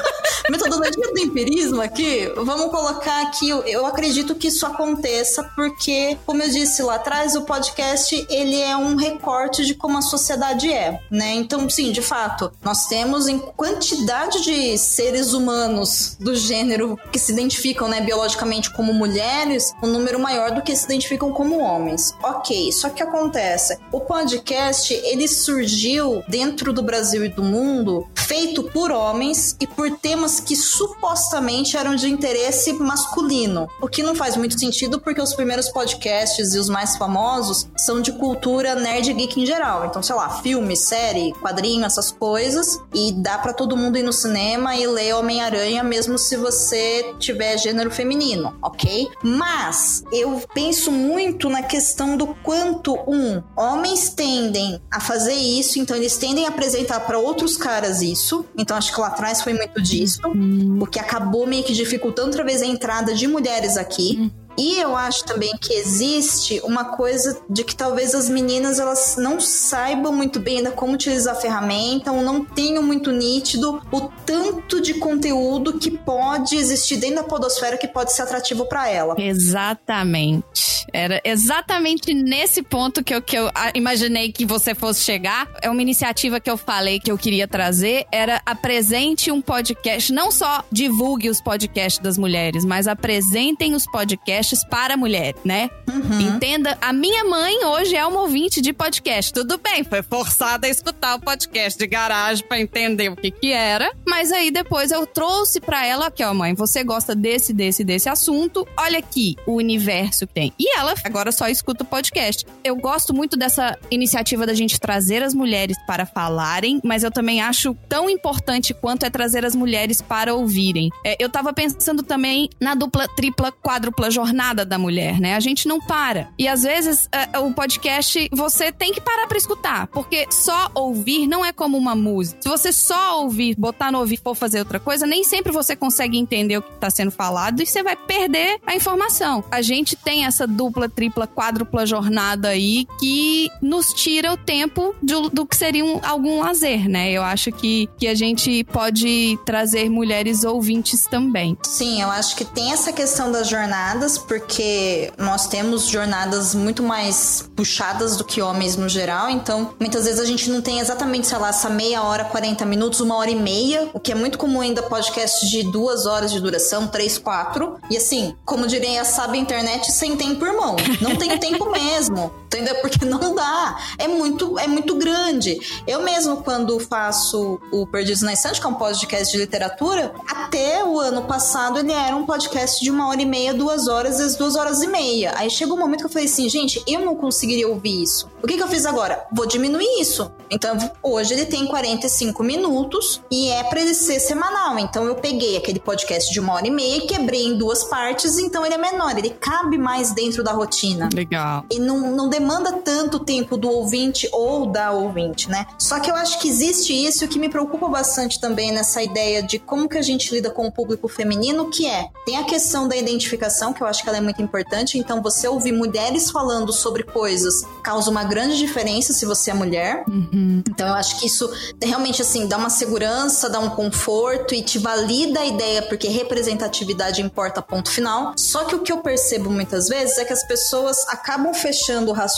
metodologia 0.84 1.13
do 1.13 1.20
empirismo 1.20 1.82
aqui, 1.82 2.32
vamos 2.36 2.70
colocar 2.70 3.24
aqui, 3.24 3.50
eu 3.50 3.86
acredito 3.86 4.36
que 4.36 4.48
isso 4.48 4.66
aconteça 4.66 5.44
porque, 5.56 6.18
como 6.25 6.44
eu 6.44 6.50
disse 6.50 6.82
lá 6.82 6.96
atrás, 6.96 7.36
o 7.36 7.44
podcast 7.44 8.25
ele 8.30 8.60
é 8.60 8.75
um 8.75 8.96
recorte 8.96 9.66
de 9.66 9.74
como 9.74 9.98
a 9.98 10.02
sociedade 10.02 10.72
é, 10.72 11.00
né? 11.10 11.34
Então, 11.34 11.70
sim, 11.70 11.92
de 11.92 12.02
fato, 12.02 12.52
nós 12.62 12.88
temos 12.88 13.28
em 13.28 13.40
quantidade 13.40 14.44
de 14.44 14.78
seres 14.78 15.34
humanos 15.34 16.18
do 16.20 16.36
gênero 16.36 17.00
que 17.12 17.20
se 17.20 17.32
identificam, 17.32 17.88
né, 17.88 18.02
biologicamente 18.02 18.70
como 18.72 18.94
mulheres, 18.94 19.74
um 19.82 19.88
número 19.88 20.20
maior 20.20 20.52
do 20.52 20.62
que 20.62 20.75
se 20.75 20.86
identificam 20.86 21.32
como 21.32 21.60
homens. 21.60 22.13
Ok, 22.22 22.72
só 22.72 22.90
que 22.90 23.02
acontece, 23.02 23.78
o 23.92 24.02
podcast 24.02 24.94
ele 24.94 25.28
surgiu 25.28 26.24
dentro 26.28 26.74
do 26.74 26.84
Brasil 26.84 27.24
e 27.25 27.30
do 27.30 27.44
mundo 27.44 28.08
feito 28.16 28.63
por 28.63 28.92
homens 28.92 29.56
e 29.60 29.68
por 29.68 29.92
temas 29.92 30.40
que 30.40 30.56
supostamente 30.77 31.77
eram 31.77 31.96
de 31.96 32.10
interesse 32.10 32.74
masculino, 32.74 33.68
o 33.82 33.88
que 33.88 34.03
não 34.03 34.15
faz 34.15 34.36
muito 34.36 34.60
sentido 34.60 35.00
porque 35.00 35.22
os 35.22 35.34
primeiros 35.34 35.70
podcasts 35.70 36.53
e 36.53 36.60
os 36.60 36.70
mais 36.70 36.98
famosos 36.98 37.68
são 37.77 38.01
de 38.01 38.12
cultura 38.13 38.75
nerd 38.75 39.13
geek 39.13 39.42
em 39.42 39.46
geral. 39.46 39.86
Então, 39.86 40.01
sei 40.01 40.15
lá, 40.15 40.30
filme, 40.42 40.75
série, 40.75 41.34
quadrinho, 41.34 41.86
essas 41.86 42.12
coisas, 42.12 42.80
e 42.94 43.12
dá 43.12 43.38
para 43.38 43.53
todo 43.53 43.77
mundo 43.77 43.98
ir 43.98 44.03
no 44.03 44.13
cinema 44.13 44.75
e 44.75 44.88
ler 44.88 45.13
Homem-Aranha 45.15 45.84
mesmo 45.84 46.18
se 46.18 46.36
você 46.38 47.13
tiver 47.20 47.58
gênero 47.58 47.92
feminino, 47.92 48.56
ok? 48.62 49.08
Mas 49.22 50.03
eu 50.12 50.42
penso 50.53 50.92
muito 50.92 51.50
na 51.50 51.62
questão 51.62 52.18
do 52.18 52.27
quanto 52.27 52.96
um 53.08 53.42
homens 53.56 54.10
tendem 54.10 54.82
a 54.92 55.00
fazer 55.00 55.34
isso, 55.34 55.80
então 55.80 55.96
eles 55.96 56.18
tendem 56.18 56.46
a 56.46 56.50
apresentar 56.50 57.01
para 57.01 57.20
outros 57.20 57.58
caras 57.58 58.01
isso. 58.01 58.46
Então 58.58 58.75
acho 58.77 58.94
que 58.94 59.00
lá 59.00 59.08
atrás 59.08 59.42
foi 59.42 59.53
muito 59.53 59.82
disso 59.82 60.22
hum. 60.27 60.62
O 60.79 60.88
que 60.88 61.00
acabou 61.00 61.46
meio 61.48 61.63
que 61.63 61.74
dificultando 61.74 62.27
outra 62.27 62.43
vez 62.43 62.62
a 62.62 62.65
entrada 62.65 63.13
de 63.13 63.27
mulheres 63.27 63.77
aqui. 63.77 64.32
E 64.57 64.79
eu 64.79 64.95
acho 64.95 65.25
também 65.25 65.51
que 65.60 65.74
existe 65.74 66.62
uma 66.63 66.86
coisa 66.86 67.41
de 67.50 67.63
que 67.63 67.75
talvez 67.75 68.13
as 68.13 68.29
meninas 68.29 68.79
elas 68.79 69.15
não 69.17 69.39
saibam 69.39 70.13
muito 70.13 70.39
bem 70.39 70.57
ainda 70.57 70.72
como 70.72 70.93
utilizar 70.93 71.36
a 71.36 71.39
ferramenta, 71.39 72.12
ou 72.12 72.22
não 72.22 72.43
tenham 72.43 72.83
muito 72.83 73.12
nítido 73.12 73.81
o 73.91 74.01
tanto 74.25 74.81
de 74.81 74.95
conteúdo 74.95 75.79
que 75.79 75.91
pode 75.91 76.55
existir 76.55 76.98
dentro 76.98 77.17
da 77.17 77.24
podosfera 77.24 77.77
que 77.77 77.88
pode 77.88 78.13
ser 78.13 78.24
atrativo 78.24 78.65
para 78.65 78.89
ela. 78.89 79.15
Exatamente. 79.17 80.83
Era 80.91 81.19
exatamente 81.24 82.13
nesse 82.13 82.62
ponto 82.62 83.03
que 83.03 83.15
eu, 83.15 83.22
que 83.22 83.36
eu 83.36 83.50
imaginei 83.74 84.31
que 84.31 84.45
você 84.45 84.75
fosse 84.75 85.03
chegar. 85.03 85.50
É 85.62 85.69
uma 85.69 85.81
iniciativa 85.81 86.39
que 86.39 86.50
eu 86.50 86.57
falei 86.57 87.00
que 87.00 87.12
eu 87.12 87.17
queria 87.17 87.48
trazer, 87.48 88.05
era 88.12 88.41
apresente 88.45 89.31
um 89.31 89.41
podcast, 89.41 90.13
não 90.13 90.31
só 90.31 90.63
divulgue 90.72 91.29
os 91.29 91.41
podcasts 91.41 92.01
das 92.01 92.17
mulheres, 92.17 92.63
mas 92.63 92.88
apresentem 92.88 93.74
os 93.74 93.86
podcasts 93.86 94.42
podcasts 94.43 94.63
para 94.63 94.97
mulher, 94.97 95.33
né? 95.43 95.69
Uhum. 95.89 96.19
Entenda, 96.19 96.77
a 96.81 96.91
minha 96.91 97.23
mãe 97.23 97.65
hoje 97.65 97.95
é 97.95 98.05
uma 98.05 98.21
ouvinte 98.21 98.62
de 98.62 98.73
podcast. 98.73 99.31
Tudo 99.33 99.57
bem, 99.57 99.83
foi 99.83 100.03
forçada 100.03 100.67
a 100.67 100.69
escutar 100.69 101.15
o 101.15 101.19
podcast 101.19 101.79
de 101.79 101.88
garagem 101.88 102.45
para 102.45 102.59
entender 102.59 103.09
o 103.09 103.15
que 103.15 103.31
que 103.31 103.51
era, 103.51 103.91
mas 104.05 104.31
aí 104.31 104.51
depois 104.51 104.91
eu 104.91 105.07
trouxe 105.07 105.62
para 105.62 105.85
ela, 105.85 106.07
aqui 106.07 106.23
ó, 106.23 106.33
mãe, 106.33 106.53
você 106.53 106.83
gosta 106.83 107.15
desse, 107.15 107.53
desse, 107.53 107.83
desse 107.83 108.09
assunto, 108.09 108.67
olha 108.77 109.00
aqui 109.00 109.35
o 109.47 109.53
universo 109.55 110.27
que 110.27 110.33
tem. 110.33 110.53
E 110.59 110.77
ela 110.77 110.93
agora 111.03 111.31
só 111.31 111.47
escuta 111.47 111.83
o 111.83 111.88
podcast. 111.88 112.45
Eu 112.63 112.75
gosto 112.75 113.13
muito 113.13 113.38
dessa 113.38 113.77
iniciativa 113.89 114.45
da 114.45 114.53
gente 114.53 114.79
trazer 114.79 115.23
as 115.23 115.33
mulheres 115.33 115.77
para 115.88 116.05
falarem, 116.05 116.81
mas 116.83 117.03
eu 117.03 117.12
também 117.12 117.41
acho 117.41 117.75
tão 117.88 118.09
importante 118.09 118.73
quanto 118.73 119.05
é 119.05 119.09
trazer 119.09 119.45
as 119.45 119.55
mulheres 119.55 120.01
para 120.01 120.33
ouvirem. 120.33 120.89
É, 121.05 121.15
eu 121.19 121.29
tava 121.29 121.53
pensando 121.53 122.03
também 122.03 122.50
na 122.59 122.75
dupla, 122.75 123.07
tripla, 123.15 123.51
quádrupla 123.51 124.12
jornada 124.12 124.33
jornada 124.34 124.66
da 124.66 124.80
mulher, 124.80 125.20
né? 125.20 125.36
A 125.36 125.40
gente 125.40 125.68
não 125.68 125.80
para. 125.80 126.28
E 126.40 126.48
às 126.48 126.63
vezes 126.63 127.08
é, 127.12 127.38
o 127.38 127.54
podcast 127.54 128.28
você 128.32 128.72
tem 128.72 128.92
que 128.92 129.00
parar 129.00 129.28
para 129.28 129.38
escutar, 129.38 129.88
porque 129.88 130.28
só 130.32 130.72
ouvir 130.74 131.28
não 131.28 131.46
é 131.46 131.54
como 131.54 131.78
uma 131.78 131.96
música. 131.96 132.42
Se 132.42 132.50
você 132.50 132.74
só 132.74 133.22
ouvir, 133.22 133.56
botar 133.56 133.92
no 133.92 134.00
ouvir 134.00 134.18
for 134.18 134.34
fazer 134.34 134.60
outra 134.60 134.80
coisa, 134.80 135.06
nem 135.06 135.24
sempre 135.24 135.52
você 135.52 135.75
consegue 135.75 136.18
entender 136.18 136.58
o 136.58 136.62
que 136.63 136.74
está 136.74 136.90
sendo 136.90 137.12
falado 137.12 137.62
e 137.62 137.66
você 137.66 137.84
vai 137.84 137.96
perder 137.96 138.60
a 138.66 138.75
informação. 138.75 139.44
A 139.52 139.62
gente 139.62 139.96
tem 139.96 140.25
essa 140.25 140.48
dupla, 140.48 140.90
tripla, 140.90 141.28
quádrupla 141.28 141.86
jornada 141.86 142.50
aí 142.50 142.88
que 143.00 143.50
nos 143.62 143.94
tira 143.94 144.34
o 144.34 144.38
tempo 144.38 144.96
do, 145.02 145.30
do 145.30 145.46
que 145.46 145.56
seria 145.56 145.86
um, 145.86 146.00
algum 146.04 146.40
lazer, 146.40 146.90
né? 146.90 147.12
Eu 147.12 147.22
acho 147.22 147.52
que, 147.52 147.88
que 147.98 148.08
a 148.08 148.16
gente 148.16 148.63
pode 148.66 149.38
trazer 149.46 149.90
mulheres 149.90 150.44
ouvintes 150.44 151.06
também. 151.06 151.56
Sim, 151.63 152.02
eu 152.02 152.10
acho 152.10 152.36
que 152.36 152.46
tem 152.46 152.72
essa 152.72 152.92
questão 152.92 153.32
das 153.32 153.48
jornadas, 153.48 154.18
porque 154.24 155.12
nós 155.18 155.48
temos 155.48 155.88
jornadas 155.88 156.56
muito 156.56 156.82
mais 156.82 157.50
puxadas 157.56 158.18
do 158.18 158.24
que 158.24 158.42
homens 158.42 158.75
no 158.75 158.89
geral, 158.89 159.30
então 159.30 159.74
muitas 159.80 160.06
vezes 160.06 160.20
a 160.20 160.25
gente 160.25 160.50
não 160.50 160.62
tem 160.62 160.80
exatamente, 160.80 161.27
sei 161.27 161.38
lá, 161.38 161.50
essa 161.50 161.70
meia 161.70 162.03
hora, 162.03 162.25
40 162.25 162.65
minutos, 162.65 163.00
uma 163.00 163.15
hora 163.15 163.30
e 163.30 163.36
meia, 163.36 163.89
o 163.94 164.00
que 164.00 164.12
é 164.12 164.15
muito 164.15 164.38
comum 164.38 164.62
ainda 164.62 164.82
podcast 164.84 165.50
de 165.50 165.63
duas 165.63 166.06
horas 166.06 166.32
de 166.32 166.39
duração, 166.39 166.88
três, 166.88 167.18
quatro. 167.18 167.77
E 167.89 167.98
assim, 167.98 168.36
como 168.46 168.68
diria 168.68 169.01
a 169.01 169.38
internet, 169.38 169.92
sem 169.92 170.15
tempo, 170.15 170.46
irmão. 170.46 170.75
Não 171.01 171.15
tem 171.15 171.38
tempo 171.38 171.70
mesmo. 171.70 172.32
Entendeu? 172.53 172.75
Porque 172.75 173.03
não 173.05 173.33
dá. 173.33 173.77
É 173.98 174.07
muito, 174.07 174.60
é 174.60 174.67
muito 174.67 174.95
grande. 174.95 175.60
Eu 175.88 176.03
mesmo, 176.03 176.38
quando 176.43 176.79
faço 176.79 177.60
o 177.72 177.88
Perdidos 177.88 178.22
na 178.22 178.33
Estante, 178.33 178.60
que 178.60 178.65
é 178.65 178.69
um 178.69 178.75
podcast 178.75 179.31
de 179.31 179.39
literatura, 179.39 180.13
até 180.27 180.86
o 180.86 181.00
ano 181.00 181.24
passado 181.24 181.79
ele 181.79 181.91
era 181.91 182.15
um 182.15 182.25
podcast 182.25 182.83
de 182.83 182.91
uma 182.91 183.07
hora 183.07 183.22
e 183.22 183.25
meia, 183.25 183.53
duas 183.53 183.88
horas, 183.88 184.19
às 184.19 184.36
duas 184.36 184.55
horas 184.55 184.81
e 184.81 184.88
meia. 184.88 185.33
Aí 185.36 185.50
chegou 185.50 185.75
um 185.75 185.79
momento 185.79 186.01
que 186.01 186.05
eu 186.05 186.10
falei 186.12 186.27
assim, 186.27 186.48
gente, 186.48 186.83
eu 186.88 187.00
não 187.01 187.15
conseguiria 187.15 187.67
ouvir 187.67 188.03
isso. 188.03 188.29
O 188.41 188.48
que, 188.48 188.57
que 188.57 188.63
eu 188.63 188.67
fiz 188.67 188.86
agora? 188.86 189.25
Vou 189.31 189.45
diminuir 189.45 189.88
isso. 190.00 190.31
Então, 190.51 190.77
hoje 191.01 191.33
ele 191.33 191.45
tem 191.45 191.65
45 191.65 192.43
minutos 192.43 193.22
e 193.31 193.50
é 193.50 193.63
para 193.63 193.81
ele 193.81 193.95
ser 193.95 194.19
semanal. 194.19 194.77
Então, 194.77 195.05
eu 195.05 195.15
peguei 195.15 195.57
aquele 195.57 195.79
podcast 195.79 196.31
de 196.31 196.39
uma 196.39 196.53
hora 196.53 196.67
e 196.67 196.72
meia 196.72 196.98
e 196.98 197.07
quebrei 197.07 197.45
em 197.45 197.57
duas 197.57 197.83
partes, 197.86 198.38
então 198.38 198.65
ele 198.65 198.75
é 198.75 198.77
menor, 198.77 199.17
ele 199.17 199.29
cabe 199.29 199.77
mais 199.77 200.12
dentro 200.12 200.43
da 200.43 200.51
rotina. 200.51 201.10
Legal. 201.13 201.65
E 201.72 201.79
não, 201.79 202.12
não 202.12 202.29
demanda 202.43 202.73
tanto 202.73 203.19
tempo 203.19 203.55
do 203.55 203.69
ouvinte 203.69 204.27
ou 204.33 204.65
da 204.65 204.91
ouvinte, 204.91 205.50
né? 205.50 205.65
Só 205.79 206.00
que 206.00 206.12
eu 206.12 206.15
acho 206.15 206.39
que 206.39 206.50
existe 206.50 206.93
isso 206.93 207.25
que 207.27 207.39
me 207.39 207.47
preocupa 207.47 207.88
bastante 207.88 208.39
também 208.39 208.71
nessa 208.71 209.01
ideia 209.01 209.41
de 209.41 209.57
como 209.57 209.88
que 209.88 209.97
a 209.97 210.01
gente 210.01 210.33
lida 210.33 210.50
com 210.50 210.67
o 210.67 210.71
público 210.71 211.07
feminino, 211.07 211.69
que 211.69 211.88
é, 211.88 212.09
tem 212.25 212.38
a 212.38 212.43
questão 212.43 212.85
da 212.88 212.97
identificação, 212.97 213.71
que 213.71 213.81
eu 213.81 213.88
acho 213.88 214.03
que 214.03 214.09
ela 214.09 214.17
é 214.17 214.21
muito 214.21 214.41
importante, 214.41 214.97
então 214.97 215.21
você 215.21 215.47
ouvir 215.47 215.71
mulheres 215.71 216.29
falando 216.29 216.73
sobre 216.73 217.03
coisas 217.03 217.63
causa 217.81 218.12
uma 218.12 218.25
grande 218.25 218.57
diferença 218.57 219.13
se 219.13 219.25
você 219.25 219.51
é 219.51 219.53
mulher. 219.53 220.03
Uhum. 220.07 220.62
Então 220.67 220.88
eu 220.88 220.93
acho 220.93 221.19
que 221.19 221.27
isso 221.27 221.50
realmente 221.81 222.21
assim 222.21 222.45
dá 222.47 222.57
uma 222.57 222.69
segurança, 222.69 223.50
dá 223.50 223.59
um 223.59 223.69
conforto 223.69 224.53
e 224.53 224.62
te 224.62 224.77
valida 224.79 225.39
a 225.39 225.45
ideia 225.45 225.81
porque 225.81 226.09
representatividade 226.09 227.21
importa 227.21 227.62
ponto 227.62 227.89
final. 227.89 228.33
Só 228.35 228.65
que 228.65 228.75
o 228.75 228.79
que 228.79 228.91
eu 228.91 228.97
percebo 228.97 229.50
muitas 229.50 229.88
vezes 229.88 230.17
é 230.17 230.25
que 230.25 230.33
as 230.33 230.45
pessoas 230.45 231.07
acabam 231.07 231.53
fechando 231.53 232.12
o 232.12 232.13
raciocínio 232.13 232.33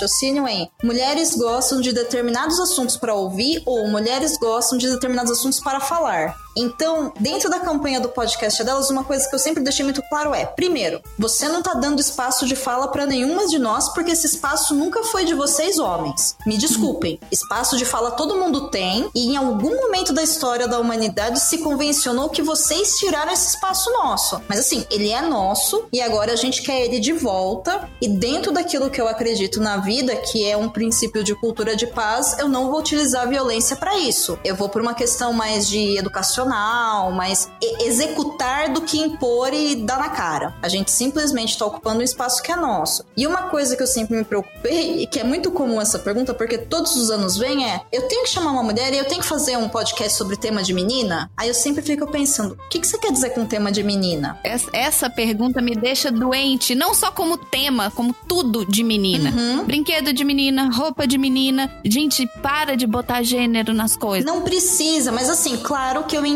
em 0.48 0.70
mulheres 0.84 1.36
gostam 1.36 1.82
de 1.82 1.92
determinados 1.92 2.60
assuntos 2.60 2.98
para 2.98 3.14
ouvir 3.14 3.62
ou 3.66 3.88
mulheres 3.88 4.38
gostam 4.38 4.78
de 4.78 4.90
determinados 4.90 5.32
assuntos 5.32 5.60
para 5.60 5.80
falar. 5.80 6.45
Então, 6.56 7.12
dentro 7.20 7.50
da 7.50 7.60
campanha 7.60 8.00
do 8.00 8.10
podcast 8.10 8.64
delas, 8.64 8.90
uma 8.90 9.04
coisa 9.04 9.28
que 9.28 9.36
eu 9.36 9.40
sempre 9.40 9.64
deixei 9.64 9.84
muito 9.84 10.02
claro 10.10 10.34
é: 10.34 10.46
primeiro, 10.46 11.02
você 11.18 11.48
não 11.48 11.62
tá 11.62 11.74
dando 11.74 12.00
espaço 12.00 12.46
de 12.46 12.56
fala 12.56 12.88
para 12.88 13.06
nenhuma 13.06 13.48
de 13.48 13.60
nós, 13.60 13.94
porque 13.94 14.12
esse 14.12 14.28
espaço 14.28 14.74
nunca 14.74 15.04
foi 15.04 15.26
de 15.26 15.34
vocês, 15.34 15.78
homens. 15.78 16.36
Me 16.46 16.58
desculpem. 16.58 17.20
Espaço 17.32 17.78
de 17.78 17.86
fala 17.86 18.12
todo 18.12 18.38
mundo 18.38 18.70
tem, 18.70 19.10
e 19.14 19.28
em 19.28 19.38
algum 19.38 19.76
momento 19.76 20.14
da 20.14 20.24
história 20.24 20.68
da 20.68 20.80
humanidade 20.80 21.40
se 21.40 21.58
convencionou 21.58 22.30
que 22.30 22.42
vocês 22.42 22.98
tiraram 22.98 23.32
esse 23.32 23.50
espaço 23.50 23.92
nosso. 23.92 24.42
Mas 24.48 24.60
assim, 24.60 24.86
ele 24.90 25.10
é 25.12 25.22
nosso 25.22 25.86
e 25.92 26.02
agora 26.02 26.34
a 26.34 26.36
gente 26.36 26.62
quer 26.62 26.86
ele 26.86 27.00
de 27.00 27.14
volta. 27.14 27.90
E 28.02 28.08
dentro 28.08 28.52
daquilo 28.52 28.90
que 28.90 29.02
eu 29.02 29.08
acredito 29.08 29.60
na 29.60 29.78
vida, 29.78 30.16
que 30.16 30.46
é 30.46 30.56
um 30.56 30.70
princípio 30.70 31.24
de 31.24 31.36
cultura 31.36 31.76
de 31.76 31.88
paz, 31.88 32.38
eu 32.40 32.48
não 32.48 32.70
vou 32.70 32.80
utilizar 32.80 33.24
a 33.24 33.26
violência 33.26 33.76
para 33.76 33.98
isso. 33.98 34.38
Eu 34.44 34.56
vou 34.56 34.70
por 34.70 34.82
uma 34.82 34.94
questão 34.94 35.34
mais 35.34 35.68
de 35.68 35.98
educação 35.98 36.45
racional, 36.46 37.12
mas 37.12 37.50
executar 37.82 38.72
do 38.72 38.82
que 38.82 39.00
impor 39.00 39.54
e 39.54 39.76
dar 39.76 39.98
na 39.98 40.10
cara. 40.10 40.54
A 40.62 40.70
gente 40.70 40.92
simplesmente 40.92 41.50
está 41.50 41.66
ocupando 41.66 42.00
um 42.00 42.04
espaço 42.04 42.42
que 42.42 42.52
é 42.52 42.56
nosso. 42.56 43.04
E 43.18 43.26
uma 43.26 43.44
coisa 43.44 43.76
que 43.76 43.84
eu 43.84 43.88
sempre 43.88 44.18
me 44.18 44.24
preocupei, 44.24 45.04
e 45.04 45.08
que 45.08 45.20
é 45.20 45.24
muito 45.24 45.52
comum 45.52 45.82
essa 45.82 46.00
pergunta, 46.00 46.34
porque 46.34 46.58
todos 46.58 46.96
os 46.96 47.10
anos 47.10 47.38
vem, 47.38 47.70
é: 47.70 47.82
eu 47.92 48.08
tenho 48.08 48.24
que 48.24 48.30
chamar 48.30 48.52
uma 48.52 48.64
mulher 48.64 48.94
e 48.94 48.98
eu 48.98 49.06
tenho 49.06 49.22
que 49.22 49.28
fazer 49.28 49.58
um 49.58 49.68
podcast 49.68 50.18
sobre 50.18 50.38
tema 50.38 50.64
de 50.64 50.74
menina? 50.74 51.30
Aí 51.36 51.48
eu 51.48 51.54
sempre 51.54 51.82
fico 51.82 52.08
pensando: 52.08 52.54
o 52.54 52.70
que, 52.70 52.80
que 52.80 52.88
você 52.88 52.98
quer 52.98 53.12
dizer 53.12 53.32
com 53.32 53.46
tema 53.46 53.72
de 53.72 53.84
menina? 53.84 54.40
Essa 54.44 55.10
pergunta 55.10 55.62
me 55.62 55.76
deixa 55.76 56.12
doente, 56.12 56.76
não 56.76 56.94
só 56.94 57.12
como 57.12 57.38
tema, 57.38 57.92
como 57.92 58.16
tudo 58.28 58.66
de 58.66 58.84
menina. 58.84 59.32
Uhum. 59.32 59.66
Brinquedo 59.66 60.14
de 60.14 60.24
menina, 60.24 60.70
roupa 60.72 61.08
de 61.08 61.18
menina. 61.18 61.72
Gente, 61.84 62.28
para 62.42 62.76
de 62.76 62.86
botar 62.86 63.24
gênero 63.24 63.74
nas 63.74 63.96
coisas. 63.96 64.26
Não 64.26 64.42
precisa, 64.42 65.12
mas 65.12 65.30
assim, 65.30 65.58
claro 65.58 66.04
que 66.04 66.16
eu 66.16 66.26
entendo 66.26 66.35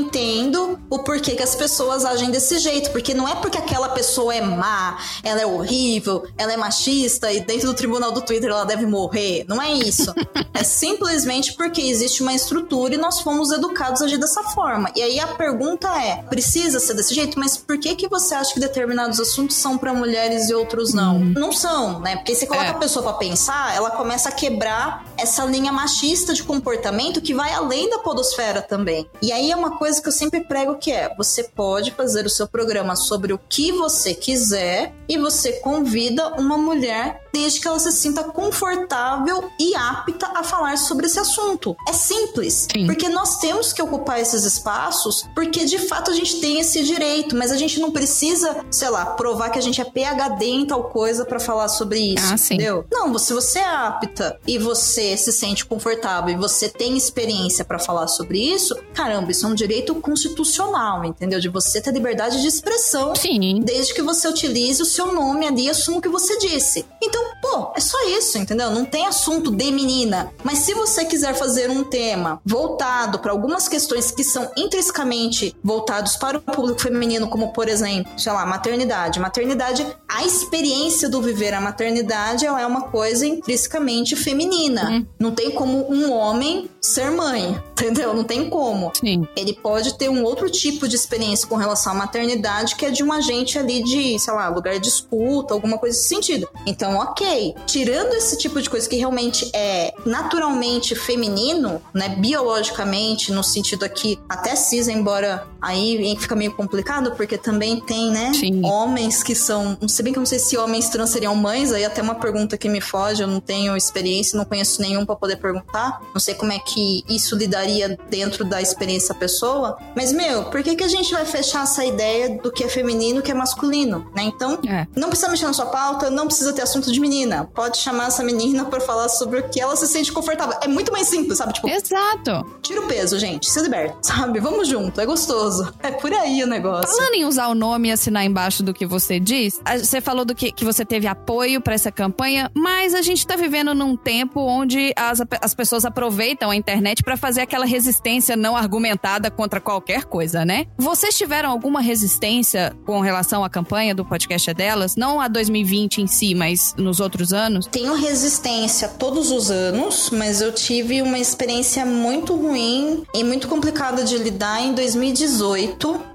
o 0.89 0.99
porquê 0.99 1.35
que 1.35 1.43
as 1.43 1.55
pessoas 1.55 2.05
agem 2.05 2.31
desse 2.31 2.57
jeito, 2.59 2.91
porque 2.91 3.13
não 3.13 3.27
é 3.27 3.35
porque 3.35 3.57
aquela 3.57 3.89
pessoa 3.89 4.33
é 4.33 4.41
má, 4.41 4.97
ela 5.23 5.41
é 5.41 5.45
horrível, 5.45 6.25
ela 6.37 6.53
é 6.53 6.57
machista 6.57 7.31
e 7.31 7.39
dentro 7.41 7.67
do 7.67 7.73
tribunal 7.73 8.11
do 8.11 8.21
Twitter 8.21 8.49
ela 8.49 8.65
deve 8.65 8.85
morrer. 8.85 9.45
Não 9.47 9.61
é 9.61 9.71
isso. 9.71 10.13
é 10.53 10.63
simplesmente 10.63 11.53
porque 11.53 11.81
existe 11.81 12.21
uma 12.21 12.33
estrutura 12.33 12.95
e 12.95 12.97
nós 12.97 13.19
fomos 13.21 13.51
educados 13.51 14.01
a 14.01 14.05
agir 14.05 14.17
dessa 14.17 14.43
forma. 14.43 14.91
E 14.95 15.01
aí 15.01 15.19
a 15.19 15.27
pergunta 15.27 15.87
é: 16.01 16.23
precisa 16.23 16.79
ser 16.79 16.93
desse 16.93 17.13
jeito? 17.13 17.39
Mas 17.39 17.57
por 17.57 17.79
que 17.79 17.95
que 17.95 18.07
você 18.07 18.33
acha 18.35 18.53
que 18.53 18.59
determinados 18.59 19.19
assuntos 19.19 19.55
são 19.55 19.77
para 19.77 19.93
mulheres 19.93 20.49
e 20.49 20.53
outros 20.53 20.93
não? 20.93 21.17
Uhum. 21.17 21.33
Não 21.35 21.51
são, 21.51 21.99
né? 21.99 22.17
Porque 22.17 22.35
você 22.35 22.45
coloca 22.45 22.67
é. 22.67 22.71
a 22.71 22.75
pessoa 22.75 23.03
para 23.03 23.13
pensar, 23.13 23.75
ela 23.75 23.91
começa 23.91 24.29
a 24.29 24.31
quebrar 24.31 25.05
essa 25.17 25.43
linha 25.45 25.71
machista 25.71 26.33
de 26.33 26.43
comportamento 26.43 27.21
que 27.21 27.33
vai 27.33 27.53
além 27.53 27.89
da 27.89 27.99
podosfera 27.99 28.61
também. 28.61 29.09
E 29.21 29.31
aí 29.31 29.51
é 29.51 29.55
uma 29.55 29.77
coisa 29.77 29.88
coisa 29.89 30.01
que 30.03 30.07
eu 30.07 30.13
sempre 30.13 30.41
prego 30.41 30.75
que 30.75 30.91
é: 30.91 31.13
você 31.15 31.43
pode 31.43 31.91
fazer 31.91 32.25
o 32.25 32.29
seu 32.29 32.47
programa 32.47 32.95
sobre 32.95 33.33
o 33.33 33.39
que 33.49 33.71
você 33.71 34.13
quiser 34.13 34.93
e 35.07 35.17
você 35.17 35.53
convida 35.53 36.27
uma 36.39 36.57
mulher 36.57 37.27
desde 37.33 37.59
que 37.59 37.67
ela 37.67 37.79
se 37.79 37.91
sinta 37.91 38.23
confortável 38.23 39.49
e 39.59 39.75
apta 39.75 40.31
a 40.35 40.43
falar 40.43 40.77
sobre 40.77 41.05
esse 41.05 41.19
assunto. 41.19 41.75
É 41.87 41.93
simples, 41.93 42.67
Sim. 42.71 42.85
porque 42.85 43.09
nós 43.09 43.37
temos 43.37 43.73
que 43.73 43.81
ocupar 43.81 44.19
esses 44.19 44.43
espaços 44.43 45.27
porque 45.35 45.65
de 45.65 45.79
fato 45.79 46.11
a 46.11 46.13
gente 46.13 46.39
tem 46.39 46.59
esse 46.59 46.83
direito, 46.83 47.35
mas 47.35 47.51
a 47.51 47.57
gente 47.57 47.79
não 47.79 47.91
precisa, 47.91 48.65
sei 48.69 48.89
lá, 48.89 49.05
provar 49.05 49.49
que 49.49 49.59
a 49.59 49.61
gente 49.61 49.81
é 49.81 49.83
PhD 49.85 50.45
em 50.45 50.65
tal 50.65 50.85
coisa 50.85 51.25
para 51.25 51.39
falar 51.39 51.67
sobre 51.67 51.99
isso, 51.99 52.31
ah, 52.31 52.35
entendeu? 52.35 52.85
Não, 52.91 53.17
se 53.17 53.33
você 53.33 53.59
é 53.59 53.65
apta 53.67 54.39
e 54.47 54.57
você 54.57 55.17
se 55.17 55.31
sente 55.31 55.65
confortável 55.65 56.33
e 56.33 56.37
você 56.37 56.69
tem 56.69 56.95
experiência 56.97 57.65
para 57.65 57.79
falar 57.79 58.07
sobre 58.07 58.39
isso, 58.39 58.75
caramba, 58.93 59.31
isso 59.31 59.45
é 59.45 59.49
um 59.49 59.55
direito 59.55 59.95
constitucional, 59.95 61.03
entendeu? 61.05 61.39
De 61.39 61.49
você 61.49 61.81
ter 61.81 61.91
liberdade 61.91 62.41
de 62.41 62.47
expressão, 62.47 63.15
Sim. 63.15 63.61
desde 63.63 63.93
que 63.93 64.01
você 64.01 64.27
utilize 64.27 64.81
o 64.81 64.85
seu 64.85 65.13
nome 65.13 65.47
ali 65.47 65.65
e 65.65 65.69
assuma 65.69 65.97
o 65.97 66.01
que 66.01 66.09
você 66.09 66.37
disse. 66.37 66.85
Então, 67.01 67.18
pô, 67.41 67.71
é 67.75 67.79
só 67.79 67.97
isso, 68.09 68.37
entendeu? 68.37 68.71
Não 68.71 68.85
tem 68.85 69.05
assunto 69.05 69.51
de 69.51 69.71
menina. 69.71 70.31
Mas 70.43 70.59
se 70.59 70.73
você 70.73 71.05
quiser 71.05 71.33
fazer 71.33 71.69
um 71.69 71.83
tema 71.83 72.41
voltado 72.45 73.19
para 73.19 73.31
algumas 73.31 73.67
questões 73.67 74.11
que 74.11 74.23
são 74.23 74.51
intrinsecamente 74.57 75.55
voltados 75.63 76.15
para 76.15 76.37
o 76.37 76.41
público 76.41 76.81
feminino, 76.81 77.27
como 77.27 77.53
por 77.53 77.67
exemplo, 77.67 78.11
sei 78.17 78.31
lá, 78.31 78.45
maternidade. 78.45 79.19
Maternidade, 79.19 79.85
a 80.07 80.23
experiência 80.23 81.09
do 81.09 81.21
viver 81.21 81.53
a 81.53 81.61
maternidade, 81.61 82.45
ela 82.45 82.61
é 82.61 82.65
uma 82.65 82.83
coisa 82.89 83.25
intrinsecamente 83.25 84.15
feminina. 84.15 84.89
Uhum. 84.89 85.05
Não 85.19 85.31
tem 85.31 85.51
como 85.51 85.91
um 85.91 86.11
homem 86.11 86.69
ser 86.81 87.11
mãe, 87.11 87.61
entendeu? 87.71 88.13
Não 88.13 88.23
tem 88.23 88.49
como. 88.49 88.91
Sim. 88.99 89.27
Ele 89.35 89.53
pode 89.53 89.97
ter 89.97 90.09
um 90.09 90.23
outro 90.23 90.49
tipo 90.49 90.87
de 90.87 90.95
experiência 90.95 91.47
com 91.47 91.55
relação 91.55 91.93
à 91.93 91.95
maternidade 91.95 92.75
que 92.75 92.85
é 92.85 92.91
de 92.91 93.03
um 93.03 93.11
agente 93.11 93.57
ali 93.57 93.83
de, 93.83 94.17
sei 94.19 94.33
lá, 94.33 94.47
lugar 94.49 94.79
de 94.79 94.87
escuta, 94.87 95.53
alguma 95.53 95.77
coisa 95.77 95.95
desse 95.95 96.07
sentido. 96.07 96.47
Então, 96.65 96.97
ok. 96.97 97.55
Tirando 97.65 98.13
esse 98.13 98.37
tipo 98.37 98.61
de 98.61 98.69
coisa 98.69 98.87
que 98.87 98.95
realmente 98.95 99.49
é 99.53 99.93
naturalmente 100.05 100.95
feminino, 100.95 101.81
né, 101.93 102.09
biologicamente, 102.09 103.31
no 103.31 103.43
sentido 103.43 103.83
aqui, 103.83 104.19
até 104.27 104.55
cis, 104.55 104.87
embora 104.87 105.47
aí 105.61 106.15
fica 106.19 106.35
meio 106.35 106.53
complicado, 106.53 107.11
porque 107.15 107.37
também 107.37 107.79
tem, 107.79 108.11
né, 108.11 108.31
Sim. 108.33 108.61
homens 108.65 109.23
que 109.23 109.35
são, 109.35 109.77
não 109.81 109.87
sei 109.87 110.03
bem 110.03 110.13
que 110.13 110.19
eu 110.19 110.21
não 110.21 110.25
sei 110.27 110.39
se 110.39 110.57
homens 110.57 110.89
trans 110.89 111.09
seriam 111.09 111.35
mães, 111.35 111.71
aí 111.71 111.85
até 111.85 112.01
uma 112.01 112.15
pergunta 112.15 112.57
que 112.57 112.69
me 112.69 112.81
foge, 112.81 113.21
eu 113.23 113.27
não 113.27 113.39
tenho 113.39 113.75
experiência, 113.75 114.37
não 114.37 114.45
conheço 114.45 114.81
nenhum 114.81 115.05
para 115.05 115.15
poder 115.15 115.37
perguntar, 115.37 116.01
não 116.13 116.19
sei 116.19 116.33
como 116.35 116.51
é 116.51 116.59
que 116.59 117.03
isso 117.09 117.35
lidaria 117.35 117.97
dentro 118.09 118.43
da 118.45 118.61
experiência 118.61 119.13
pessoa. 119.13 119.77
Mas, 119.95 120.11
meu, 120.11 120.45
por 120.45 120.61
que, 120.63 120.75
que 120.75 120.83
a 120.83 120.87
gente 120.87 121.11
vai 121.13 121.25
fechar 121.25 121.63
essa 121.63 121.83
ideia 121.85 122.37
do 122.41 122.51
que 122.51 122.63
é 122.63 122.69
feminino, 122.69 123.21
que 123.21 123.31
é 123.31 123.33
masculino, 123.33 124.09
né? 124.15 124.23
Então, 124.23 124.59
É. 124.67 124.87
não 124.95 125.09
precisa 125.09 125.29
mexer 125.29 125.45
na 125.45 125.53
sua 125.53 125.65
pauta, 125.67 126.09
não 126.09 126.25
precisa 126.27 126.53
ter 126.53 126.61
assunto 126.61 126.91
de 126.91 126.99
menina. 126.99 127.49
Pode 127.53 127.77
chamar 127.77 128.07
essa 128.07 128.23
menina 128.23 128.65
pra 128.65 128.79
falar 128.79 129.09
sobre 129.09 129.39
o 129.39 129.49
que 129.49 129.59
ela 129.59 129.75
se 129.75 129.87
sente 129.87 130.11
confortável. 130.11 130.57
É 130.61 130.67
muito 130.67 130.91
mais 130.91 131.07
simples, 131.07 131.37
sabe? 131.37 131.53
Tipo, 131.53 131.67
Exato. 131.69 132.45
tira 132.61 132.81
o 132.81 132.87
peso, 132.87 133.17
gente. 133.19 133.49
Se 133.49 133.59
liberta, 133.61 133.97
sabe? 134.03 134.39
Vamos 134.39 134.67
junto, 134.67 134.99
é 135.01 135.05
gostoso. 135.05 135.48
É 135.81 135.91
por 135.91 136.13
aí 136.13 136.43
o 136.43 136.47
negócio. 136.47 136.95
Falando 136.95 137.15
em 137.15 137.25
usar 137.25 137.47
o 137.47 137.55
nome 137.55 137.89
e 137.89 137.91
assinar 137.91 138.25
embaixo 138.25 138.63
do 138.63 138.73
que 138.73 138.85
você 138.85 139.19
diz, 139.19 139.59
você 139.77 140.01
falou 140.01 140.25
do 140.25 140.35
que, 140.35 140.51
que 140.51 140.65
você 140.65 140.85
teve 140.85 141.07
apoio 141.07 141.61
pra 141.61 141.73
essa 141.73 141.91
campanha, 141.91 142.51
mas 142.55 142.93
a 142.93 143.01
gente 143.01 143.25
tá 143.25 143.35
vivendo 143.35 143.73
num 143.73 143.95
tempo 143.95 144.39
onde 144.41 144.93
as, 144.95 145.21
as 145.41 145.53
pessoas 145.53 145.85
aproveitam 145.85 146.49
a 146.49 146.55
internet 146.55 147.03
pra 147.03 147.17
fazer 147.17 147.41
aquela 147.41 147.65
resistência 147.65 148.35
não 148.35 148.55
argumentada 148.55 149.31
contra 149.31 149.59
qualquer 149.59 150.05
coisa, 150.05 150.45
né? 150.45 150.65
Vocês 150.77 151.17
tiveram 151.17 151.49
alguma 151.49 151.81
resistência 151.81 152.75
com 152.85 152.99
relação 152.99 153.43
à 153.43 153.49
campanha 153.49 153.93
do 153.93 154.05
podcast 154.05 154.49
é 154.49 154.53
delas? 154.53 154.95
Não 154.95 155.19
a 155.19 155.27
2020 155.27 156.01
em 156.01 156.07
si, 156.07 156.33
mas 156.33 156.73
nos 156.77 156.99
outros 156.99 157.33
anos? 157.33 157.65
Tenho 157.67 157.93
resistência 157.95 158.87
todos 158.87 159.31
os 159.31 159.51
anos, 159.51 160.09
mas 160.11 160.41
eu 160.41 160.51
tive 160.51 161.01
uma 161.01 161.19
experiência 161.19 161.85
muito 161.85 162.35
ruim 162.35 163.03
e 163.13 163.23
muito 163.23 163.47
complicada 163.47 164.03
de 164.03 164.17
lidar 164.17 164.61
em 164.61 164.73
2018, 164.73 165.38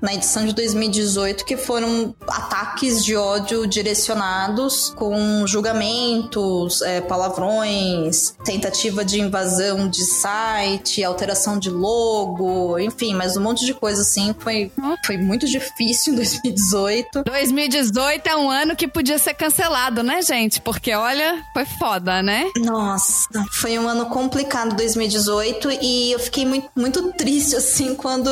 na 0.03 0.15
edição 0.15 0.45
de 0.45 0.53
2018, 0.53 1.45
que 1.45 1.57
foram 1.57 2.15
ataques 2.27 3.05
de 3.05 3.17
ódio 3.17 3.67
direcionados 3.67 4.91
com 4.91 5.47
julgamentos, 5.47 6.83
é, 6.83 7.01
palavrões, 7.01 8.35
tentativa 8.45 9.05
de 9.05 9.21
invasão 9.21 9.89
de 9.89 10.05
site, 10.05 11.03
alteração 11.03 11.59
de 11.59 11.71
logo, 11.71 12.79
enfim, 12.79 13.15
mas 13.15 13.37
um 13.37 13.41
monte 13.41 13.65
de 13.65 13.73
coisa 13.73 14.03
assim. 14.03 14.35
Foi, 14.39 14.71
foi 15.05 15.17
muito 15.17 15.47
difícil 15.47 16.13
em 16.13 16.17
2018. 16.17 17.25
2018 17.25 18.27
é 18.29 18.37
um 18.37 18.51
ano 18.51 18.77
que 18.77 18.87
podia 18.87 19.19
ser 19.19 19.35
cancelado, 19.35 20.03
né, 20.03 20.21
gente? 20.23 20.61
Porque 20.61 20.93
olha, 20.93 21.43
foi 21.53 21.65
foda, 21.65 22.23
né? 22.23 22.45
Nossa, 22.59 23.29
foi 23.53 23.79
um 23.79 23.89
ano 23.89 24.07
complicado 24.07 24.77
2018 24.77 25.71
e 25.81 26.13
eu 26.13 26.19
fiquei 26.19 26.45
muito, 26.45 26.69
muito 26.77 27.13
triste 27.13 27.57
assim 27.57 27.95
quando 27.95 28.29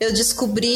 eu 0.00 0.12
descobri, 0.12 0.31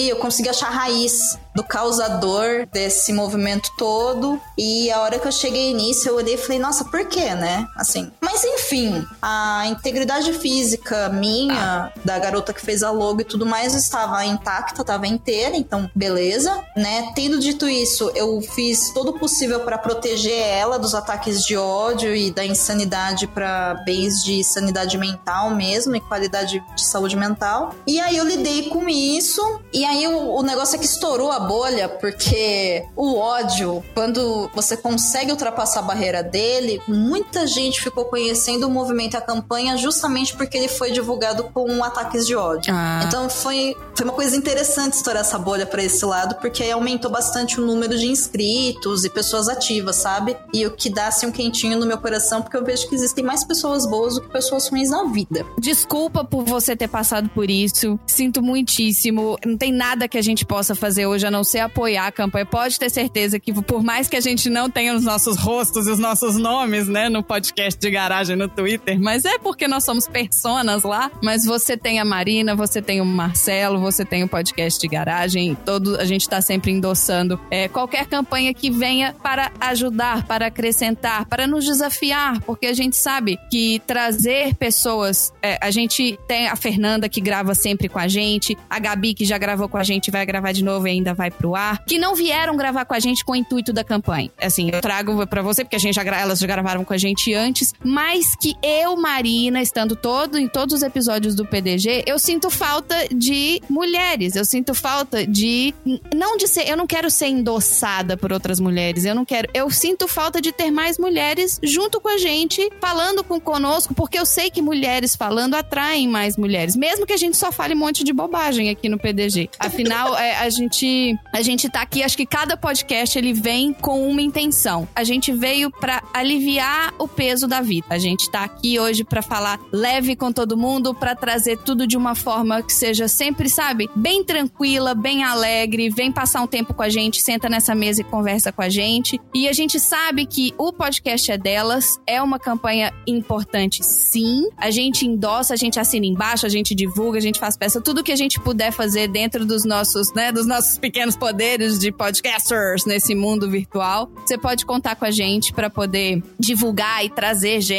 eu 0.09 0.17
consegui 0.17 0.49
achar 0.49 0.69
a 0.69 0.71
raiz 0.71 1.39
do 1.55 1.65
causador 1.65 2.67
desse 2.73 3.13
movimento 3.13 3.71
todo 3.79 4.41
e 4.59 4.91
a 4.91 5.01
hora 5.01 5.19
que 5.19 5.27
eu 5.27 5.33
cheguei 5.33 5.73
nisso 5.73 6.09
eu 6.09 6.17
olhei 6.17 6.35
e 6.35 6.39
falei, 6.39 6.59
nossa, 6.59 6.85
por 6.85 7.07
quê, 7.07 7.35
né? 7.35 7.67
Assim, 7.77 8.11
mas 8.27 8.43
enfim, 8.43 9.07
a 9.23 9.69
integridade 9.69 10.33
física 10.33 11.09
minha, 11.11 11.93
da 12.05 12.19
garota 12.19 12.53
que 12.53 12.61
fez 12.61 12.83
a 12.83 12.91
logo 12.91 13.21
e 13.21 13.25
tudo 13.25 13.47
mais, 13.47 13.73
estava 13.73 14.25
intacta, 14.25 14.81
estava 14.81 15.07
inteira, 15.07 15.57
então 15.57 15.89
beleza, 15.95 16.61
né? 16.77 17.13
Tendo 17.15 17.39
dito 17.39 17.69
isso, 17.69 18.11
eu 18.17 18.41
fiz 18.41 18.91
todo 18.93 19.11
o 19.11 19.19
possível 19.19 19.61
para 19.61 19.79
proteger 19.79 20.37
ela 20.37 20.77
dos 20.77 20.93
ataques 20.93 21.45
de 21.45 21.57
ódio 21.57 22.17
e 22.17 22.33
da 22.33 22.45
insanidade 22.45 23.29
para 23.29 23.75
bens 23.87 24.25
de 24.25 24.43
sanidade 24.43 24.99
mental 24.99 25.51
mesmo 25.51 25.95
e 25.95 26.01
qualidade 26.01 26.61
de 26.75 26.85
saúde 26.85 27.17
mental. 27.17 27.77
E 27.87 28.01
aí 28.01 28.17
eu 28.17 28.25
lidei 28.25 28.71
com 28.71 28.89
isso, 28.89 29.61
e 29.73 29.85
aí 29.85 30.05
o, 30.09 30.35
o 30.35 30.43
negócio 30.43 30.75
é 30.75 30.79
que 30.81 30.85
estourou 30.85 31.31
a 31.31 31.39
bolha, 31.39 31.89
porque 31.89 32.85
o 32.97 33.17
ódio, 33.17 33.85
quando 33.95 34.51
você 34.53 34.77
consegue 34.77 35.31
ultrapassar 35.31 35.79
a 35.79 35.83
barreira 35.85 36.25
dele, 36.25 36.83
muita 36.89 37.47
gente 37.47 37.81
ficou 37.81 38.07
conhecendo 38.17 38.67
o 38.67 38.71
movimento 38.71 39.13
e 39.13 39.17
a 39.19 39.21
campanha 39.21 39.77
justamente 39.77 40.35
porque 40.35 40.57
ele 40.57 40.69
foi 40.69 40.91
divulgado 40.91 41.45
com 41.53 41.85
ataques 41.85 42.27
de 42.27 42.35
ódio. 42.35 42.73
Ah. 42.75 43.03
Então 43.07 43.29
foi, 43.29 43.77
foi 43.95 44.07
uma 44.07 44.15
coisa 44.15 44.35
interessante 44.35 44.95
estourar 44.95 45.21
essa 45.21 45.39
bolha 45.39 45.67
para 45.67 45.85
esse 45.85 46.03
lado, 46.03 46.37
porque 46.37 46.63
aí 46.63 46.73
aumentou 46.73 47.11
bastante 47.11 47.61
o 47.61 47.67
número 47.67 47.99
de 47.99 48.07
inscritos 48.07 49.05
e 49.05 49.11
pessoas 49.11 49.49
ativas, 49.49 49.97
sabe? 49.97 50.35
E 50.55 50.65
o 50.65 50.71
que 50.71 50.89
dá 50.89 51.09
assim 51.09 51.27
um 51.27 51.31
quentinho 51.31 51.79
no 51.79 51.85
meu 51.85 51.99
coração, 51.99 52.41
porque 52.41 52.57
eu 52.57 52.65
vejo 52.65 52.89
que 52.89 52.95
existem 52.95 53.23
mais 53.23 53.45
pessoas 53.45 53.85
boas 53.85 54.15
do 54.15 54.23
que 54.23 54.31
pessoas 54.31 54.67
ruins 54.69 54.89
na 54.89 55.05
vida. 55.05 55.45
Desculpa 55.59 56.25
por 56.25 56.43
você 56.43 56.75
ter 56.75 56.89
passado 56.89 57.29
por 57.29 57.51
isso. 57.51 58.01
Sinto 58.07 58.41
muitíssimo. 58.41 59.37
Não 59.45 59.59
tem 59.59 59.71
nada 59.71 60.09
que 60.09 60.17
a 60.17 60.23
gente 60.23 60.47
possa 60.47 60.75
fazer 60.75 61.07
hoje 61.07 61.27
a 61.27 61.31
não 61.31 61.45
ser 61.45 61.59
apoiar 61.59 62.07
a 62.07 62.13
campanha. 62.13 62.47
Pode 62.47 62.79
ter 62.79 62.89
certeza 62.89 63.39
que, 63.39 63.53
por 63.63 63.83
mais 63.83 64.09
que 64.09 64.17
a 64.17 64.21
gente 64.23 64.49
não 64.49 64.71
tenha 64.71 64.97
os 64.97 65.05
nossos 65.05 65.37
rostos 65.37 65.87
e 65.87 65.91
os 65.91 65.99
nossos 65.99 66.37
nomes, 66.37 66.89
né, 66.89 67.11
no 67.11 67.23
podcast 67.23 67.79
de 67.79 67.91
garagem 68.07 68.37
no 68.37 68.49
Twitter, 68.49 69.01
mas 69.01 69.25
é 69.25 69.37
porque 69.37 69.67
nós 69.67 69.85
somos 69.85 70.07
personas 70.07 70.85
lá. 70.85 71.11
Mas 71.21 71.45
você 71.45 71.77
tem 71.77 71.99
a 71.99 72.05
Marina, 72.05 72.55
você 72.55 72.81
tem 72.81 73.01
o 73.01 73.05
Marcelo, 73.05 73.81
você 73.81 74.05
tem 74.05 74.23
o 74.23 74.29
podcast 74.29 74.81
de 74.81 74.87
garagem. 74.87 75.57
Todo, 75.65 75.97
a 75.97 76.05
gente 76.05 76.29
tá 76.29 76.41
sempre 76.41 76.71
endossando 76.71 77.41
é, 77.51 77.67
qualquer 77.67 78.07
campanha 78.07 78.55
que 78.55 78.71
venha 78.71 79.13
para 79.13 79.51
ajudar, 79.61 80.25
para 80.25 80.47
acrescentar, 80.47 81.27
para 81.27 81.49
nos 81.49 81.65
desafiar, 81.65 82.41
porque 82.43 82.67
a 82.67 82.73
gente 82.73 82.97
sabe 82.97 83.37
que 83.51 83.81
trazer 83.85 84.55
pessoas. 84.55 85.33
é, 85.43 85.59
a 85.61 85.73
gente 85.73 86.17
tem 86.29 86.47
a 86.47 86.55
Fernanda 86.55 87.09
que 87.09 87.21
grava 87.21 87.57
sempre 87.57 87.89
com 87.89 87.99
a 87.99 88.07
gente, 88.07 88.57
a 88.71 88.79
Gabi 88.79 89.15
que 89.15 89.25
já 89.25 89.37
gravou 89.37 89.69
com 89.69 89.79
a 89.79 89.83
gente, 89.83 90.13
vai 90.13 90.25
gravar 90.25 90.53
de 90.53 90.63
novo 90.63 90.87
e 90.87 90.93
ainda 90.93 91.13
vai 91.13 91.31
pro 91.31 91.57
ar, 91.57 91.85
que 91.85 91.99
não 91.99 92.15
vieram 92.15 92.57
gravar 92.57 92.85
com 92.85 92.95
a 92.95 93.01
gente 93.01 93.25
com 93.25 93.33
o 93.33 93.37
intuito 93.37 93.73
da 93.73 93.83
campanha. 93.83 94.31
Assim, 94.41 94.71
eu 94.73 94.81
trago 94.81 95.27
pra 95.27 95.43
você, 95.43 95.65
porque 95.65 95.75
a 95.75 95.81
gente 95.81 95.97
já, 95.97 96.03
elas 96.03 96.39
já 96.39 96.47
gravaram 96.47 96.85
com 96.85 96.93
a 96.93 96.99
gente 96.99 97.35
antes, 97.35 97.75
mas 97.97 98.37
que 98.37 98.55
eu, 98.63 98.95
Marina, 98.95 99.63
estando 99.63 99.97
todo 99.97 100.37
em 100.37 100.47
todos 100.47 100.75
os 100.75 100.83
episódios 100.83 101.35
do 101.35 101.47
PDG, 101.47 102.05
eu 102.07 102.19
sinto 102.19 102.51
falta 102.51 102.95
de 103.11 103.63
mulheres, 103.71 104.37
eu 104.37 104.45
sinto 104.45 104.75
falta 104.75 105.27
de. 105.27 105.75
Não 106.15 106.37
de 106.37 106.47
ser. 106.47 106.69
Eu 106.69 106.77
não 106.77 106.87
quero 106.87 107.11
ser 107.11 107.29
endossada 107.29 108.15
por 108.15 108.35
outras 108.35 108.61
mulheres, 108.61 109.07
eu 109.07 109.15
não 109.15 109.25
quero. 109.25 109.49
Eu 109.55 109.71
sinto 109.71 110.07
falta 110.07 110.43
de 110.43 110.53
ter 110.53 110.71
mais 110.71 110.99
mulheres 110.99 111.59
junto 111.63 111.99
com 111.99 112.11
a 112.11 112.19
gente, 112.19 112.71
falando 112.83 113.25
com 113.25 113.41
conosco, 113.41 113.95
porque 113.95 114.19
eu 114.19 114.27
sei 114.27 114.51
que 114.51 114.61
mulheres 114.61 115.17
falando 115.17 115.55
atraem 115.55 116.07
mais 116.07 116.37
mulheres, 116.37 116.77
mesmo 116.77 117.07
que 117.07 117.15
a 117.15 117.17
gente 117.17 117.39
só 117.39 117.51
fale 117.51 117.75
um 117.75 117.79
monte 117.79 118.05
de 118.05 118.13
bobagem 118.13 118.69
aqui 118.69 118.91
no 118.91 118.99
PDG. 118.99 119.49
Afinal, 119.59 120.15
é, 120.19 120.37
a 120.37 120.51
gente 120.51 121.19
a 121.33 121.41
gente 121.41 121.71
tá 121.71 121.81
aqui, 121.81 122.03
acho 122.03 122.19
que 122.19 122.27
cada 122.27 122.59
podcast 122.59 123.17
ele 123.17 123.33
vem 123.33 123.73
com 123.73 124.07
uma 124.07 124.21
intenção. 124.21 124.87
A 124.95 125.03
gente 125.03 125.33
veio 125.33 125.71
pra 125.71 126.03
aliviar 126.13 126.93
o 126.99 127.09
peso 127.09 127.49
da 127.49 127.63
vida. 127.63 127.86
A 127.89 127.99
gente 127.99 128.31
tá 128.31 128.45
aqui 128.45 128.79
hoje 128.79 129.05
pra 129.05 129.23
falar 129.23 129.61
leve 129.73 130.17
com 130.17 130.33
todo 130.33 130.57
mundo, 130.57 130.95
pra 130.95 131.15
trazer 131.15 131.59
tudo 131.59 131.87
de 131.87 131.97
uma 131.97 132.15
forma 132.15 132.63
que 132.63 132.73
seja 132.73 133.07
sempre, 133.09 133.49
sabe, 133.49 133.89
bem 133.95 134.25
tranquila, 134.25 134.95
bem 134.95 135.23
alegre, 135.23 135.89
vem 135.89 136.11
passar 136.11 136.43
um 136.43 136.47
tempo 136.47 136.75
com 136.75 136.83
a 136.83 136.89
gente, 136.89 137.23
senta 137.23 137.49
nessa 137.49 137.75
mesa 137.75 138.01
e 138.01 138.05
conversa 138.05 138.51
com 138.51 138.63
a 138.63 138.69
gente. 138.69 139.21
E 139.35 139.49
a 139.49 139.53
gente 139.53 139.79
sabe 139.79 140.27
que 140.27 140.53
o 140.59 140.73
podcast 140.73 141.31
é 141.31 141.39
delas, 141.39 141.99
é 142.07 142.21
uma 142.21 142.39
campanha 142.39 142.93
importante, 143.07 143.85
sim. 143.85 144.49
A 144.57 144.71
gente 144.71 145.07
endossa, 145.07 145.55
a 145.55 145.57
gente 145.57 145.79
assina 145.79 146.07
embaixo, 146.07 146.47
a 146.47 146.49
gente 146.49 146.75
divulga, 146.75 147.19
a 147.19 147.23
gente 147.23 147.39
faz 147.39 147.57
peça, 147.57 147.81
tudo 147.81 148.03
que 148.03 148.13
a 148.13 148.17
gente 148.17 148.41
puder 148.41 148.73
fazer 148.73 149.09
dentro 149.09 149.45
dos 149.47 149.65
nossos, 149.65 150.13
né, 150.13 150.33
dos 150.33 150.47
nossos 150.47 150.79
pequenos 150.79 151.17
poderes 151.17 151.79
de 151.79 151.93
podcasters 151.93 152.85
nesse 152.85 153.15
mundo 153.15 153.49
virtual. 153.49 154.11
Você 154.25 154.37
pode 154.37 154.67
contar 154.67 154.97
com 154.97 155.05
a 155.05 155.11
gente 155.11 155.53
para 155.53 155.71
poder 155.71 156.23
divulgar 156.39 157.05
e 157.05 157.11
trazer 157.11 157.61
gente. 157.61 157.76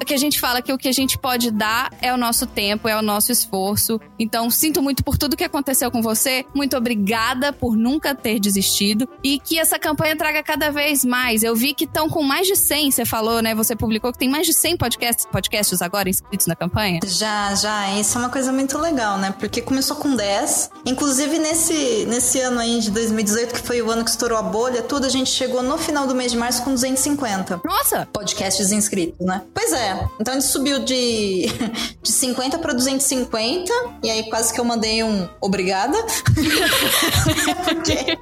O 0.00 0.04
que 0.04 0.14
a 0.14 0.18
gente 0.18 0.40
fala 0.40 0.60
que 0.60 0.72
o 0.72 0.78
que 0.78 0.88
a 0.88 0.92
gente 0.92 1.16
pode 1.18 1.50
dar 1.50 1.92
é 2.00 2.12
o 2.12 2.16
nosso 2.16 2.46
tempo, 2.46 2.88
é 2.88 2.96
o 2.96 3.02
nosso 3.02 3.30
esforço. 3.30 4.00
Então, 4.18 4.50
sinto 4.50 4.82
muito 4.82 5.04
por 5.04 5.16
tudo 5.16 5.36
que 5.36 5.44
aconteceu 5.44 5.90
com 5.90 6.02
você. 6.02 6.44
Muito 6.54 6.76
obrigada 6.76 7.52
por 7.52 7.76
nunca 7.76 8.14
ter 8.14 8.40
desistido 8.40 9.08
e 9.22 9.38
que 9.38 9.58
essa 9.58 9.78
campanha 9.78 10.16
traga 10.16 10.42
cada 10.42 10.70
vez 10.70 11.04
mais. 11.04 11.42
Eu 11.42 11.54
vi 11.54 11.74
que 11.74 11.84
estão 11.84 12.08
com 12.08 12.22
mais 12.22 12.46
de 12.46 12.56
100, 12.56 12.90
você 12.90 13.04
falou, 13.04 13.40
né? 13.40 13.54
Você 13.54 13.76
publicou 13.76 14.12
que 14.12 14.18
tem 14.18 14.28
mais 14.28 14.46
de 14.46 14.52
100 14.52 14.76
podcasts, 14.76 15.26
podcasts 15.26 15.80
agora 15.80 16.08
inscritos 16.08 16.46
na 16.46 16.56
campanha. 16.56 17.00
Já, 17.06 17.54
já, 17.54 17.90
isso 17.98 18.18
é 18.18 18.20
uma 18.20 18.30
coisa 18.30 18.52
muito 18.52 18.78
legal, 18.78 19.18
né? 19.18 19.34
Porque 19.38 19.60
começou 19.60 19.96
com 19.96 20.14
10. 20.14 20.70
Inclusive, 20.84 21.38
nesse, 21.38 22.04
nesse 22.06 22.40
ano 22.40 22.60
aí 22.60 22.80
de 22.80 22.90
2018, 22.90 23.54
que 23.54 23.66
foi 23.66 23.82
o 23.82 23.90
ano 23.90 24.04
que 24.04 24.10
estourou 24.10 24.38
a 24.38 24.42
bolha, 24.42 24.82
tudo, 24.82 25.06
a 25.06 25.10
gente 25.10 25.30
chegou 25.30 25.62
no 25.62 25.78
final 25.78 26.06
do 26.06 26.14
mês 26.14 26.32
de 26.32 26.38
março 26.38 26.62
com 26.62 26.72
250 26.72 27.60
Nossa! 27.64 28.08
podcasts 28.12 28.72
inscritos, 28.72 29.26
né? 29.26 29.35
Pois 29.54 29.72
é. 29.72 30.08
Então 30.20 30.34
gente 30.34 30.46
subiu 30.46 30.78
de, 30.80 31.46
de 32.02 32.12
50 32.12 32.58
para 32.58 32.72
250. 32.72 33.72
E 34.02 34.10
aí 34.10 34.28
quase 34.30 34.52
que 34.52 34.60
eu 34.60 34.64
mandei 34.64 35.02
um 35.02 35.28
obrigada. 35.40 35.96
Porque 37.64 38.16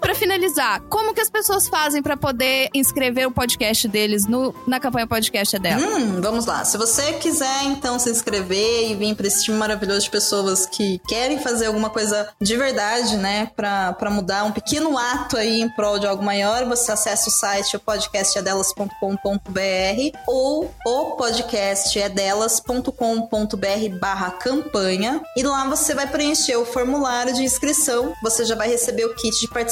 Pra 0.00 0.14
finalizar, 0.14 0.80
como 0.88 1.12
que 1.12 1.20
as 1.20 1.28
pessoas 1.28 1.68
fazem 1.68 2.02
para 2.02 2.16
poder 2.16 2.68
inscrever 2.74 3.26
o 3.26 3.30
podcast 3.30 3.88
deles 3.88 4.26
no, 4.26 4.54
na 4.66 4.78
campanha 4.78 5.06
podcast 5.06 5.58
dela? 5.58 5.82
Hum, 5.82 6.20
vamos 6.20 6.46
lá. 6.46 6.64
Se 6.64 6.78
você 6.78 7.14
quiser, 7.14 7.64
então, 7.64 7.98
se 7.98 8.10
inscrever 8.10 8.90
e 8.90 8.94
vir 8.94 9.14
para 9.14 9.26
esse 9.26 9.44
time 9.44 9.56
maravilhoso 9.56 10.02
de 10.02 10.10
pessoas 10.10 10.66
que 10.66 11.00
querem 11.08 11.38
fazer 11.38 11.66
alguma 11.66 11.90
coisa 11.90 12.28
de 12.40 12.56
verdade, 12.56 13.16
né, 13.16 13.50
para 13.56 14.10
mudar 14.10 14.44
um 14.44 14.52
pequeno 14.52 14.96
ato 14.96 15.36
aí 15.36 15.60
em 15.60 15.68
prol 15.70 15.98
de 15.98 16.06
algo 16.06 16.22
maior, 16.22 16.64
você 16.66 16.92
acessa 16.92 17.28
o 17.28 17.32
site 17.32 17.78
podcastedelas.com.br 17.78 20.18
ou 20.26 20.72
o 20.86 21.04
podcastedelas.com.br 21.16 23.98
barra 24.00 24.30
campanha 24.30 25.20
e 25.36 25.42
lá 25.42 25.68
você 25.68 25.94
vai 25.94 26.06
preencher 26.06 26.56
o 26.56 26.64
formulário 26.64 27.34
de 27.34 27.42
inscrição, 27.42 28.14
você 28.22 28.44
já 28.44 28.54
vai 28.54 28.68
receber 28.68 29.06
o 29.06 29.14
kit 29.14 29.40
de 29.40 29.48
participação 29.48 29.63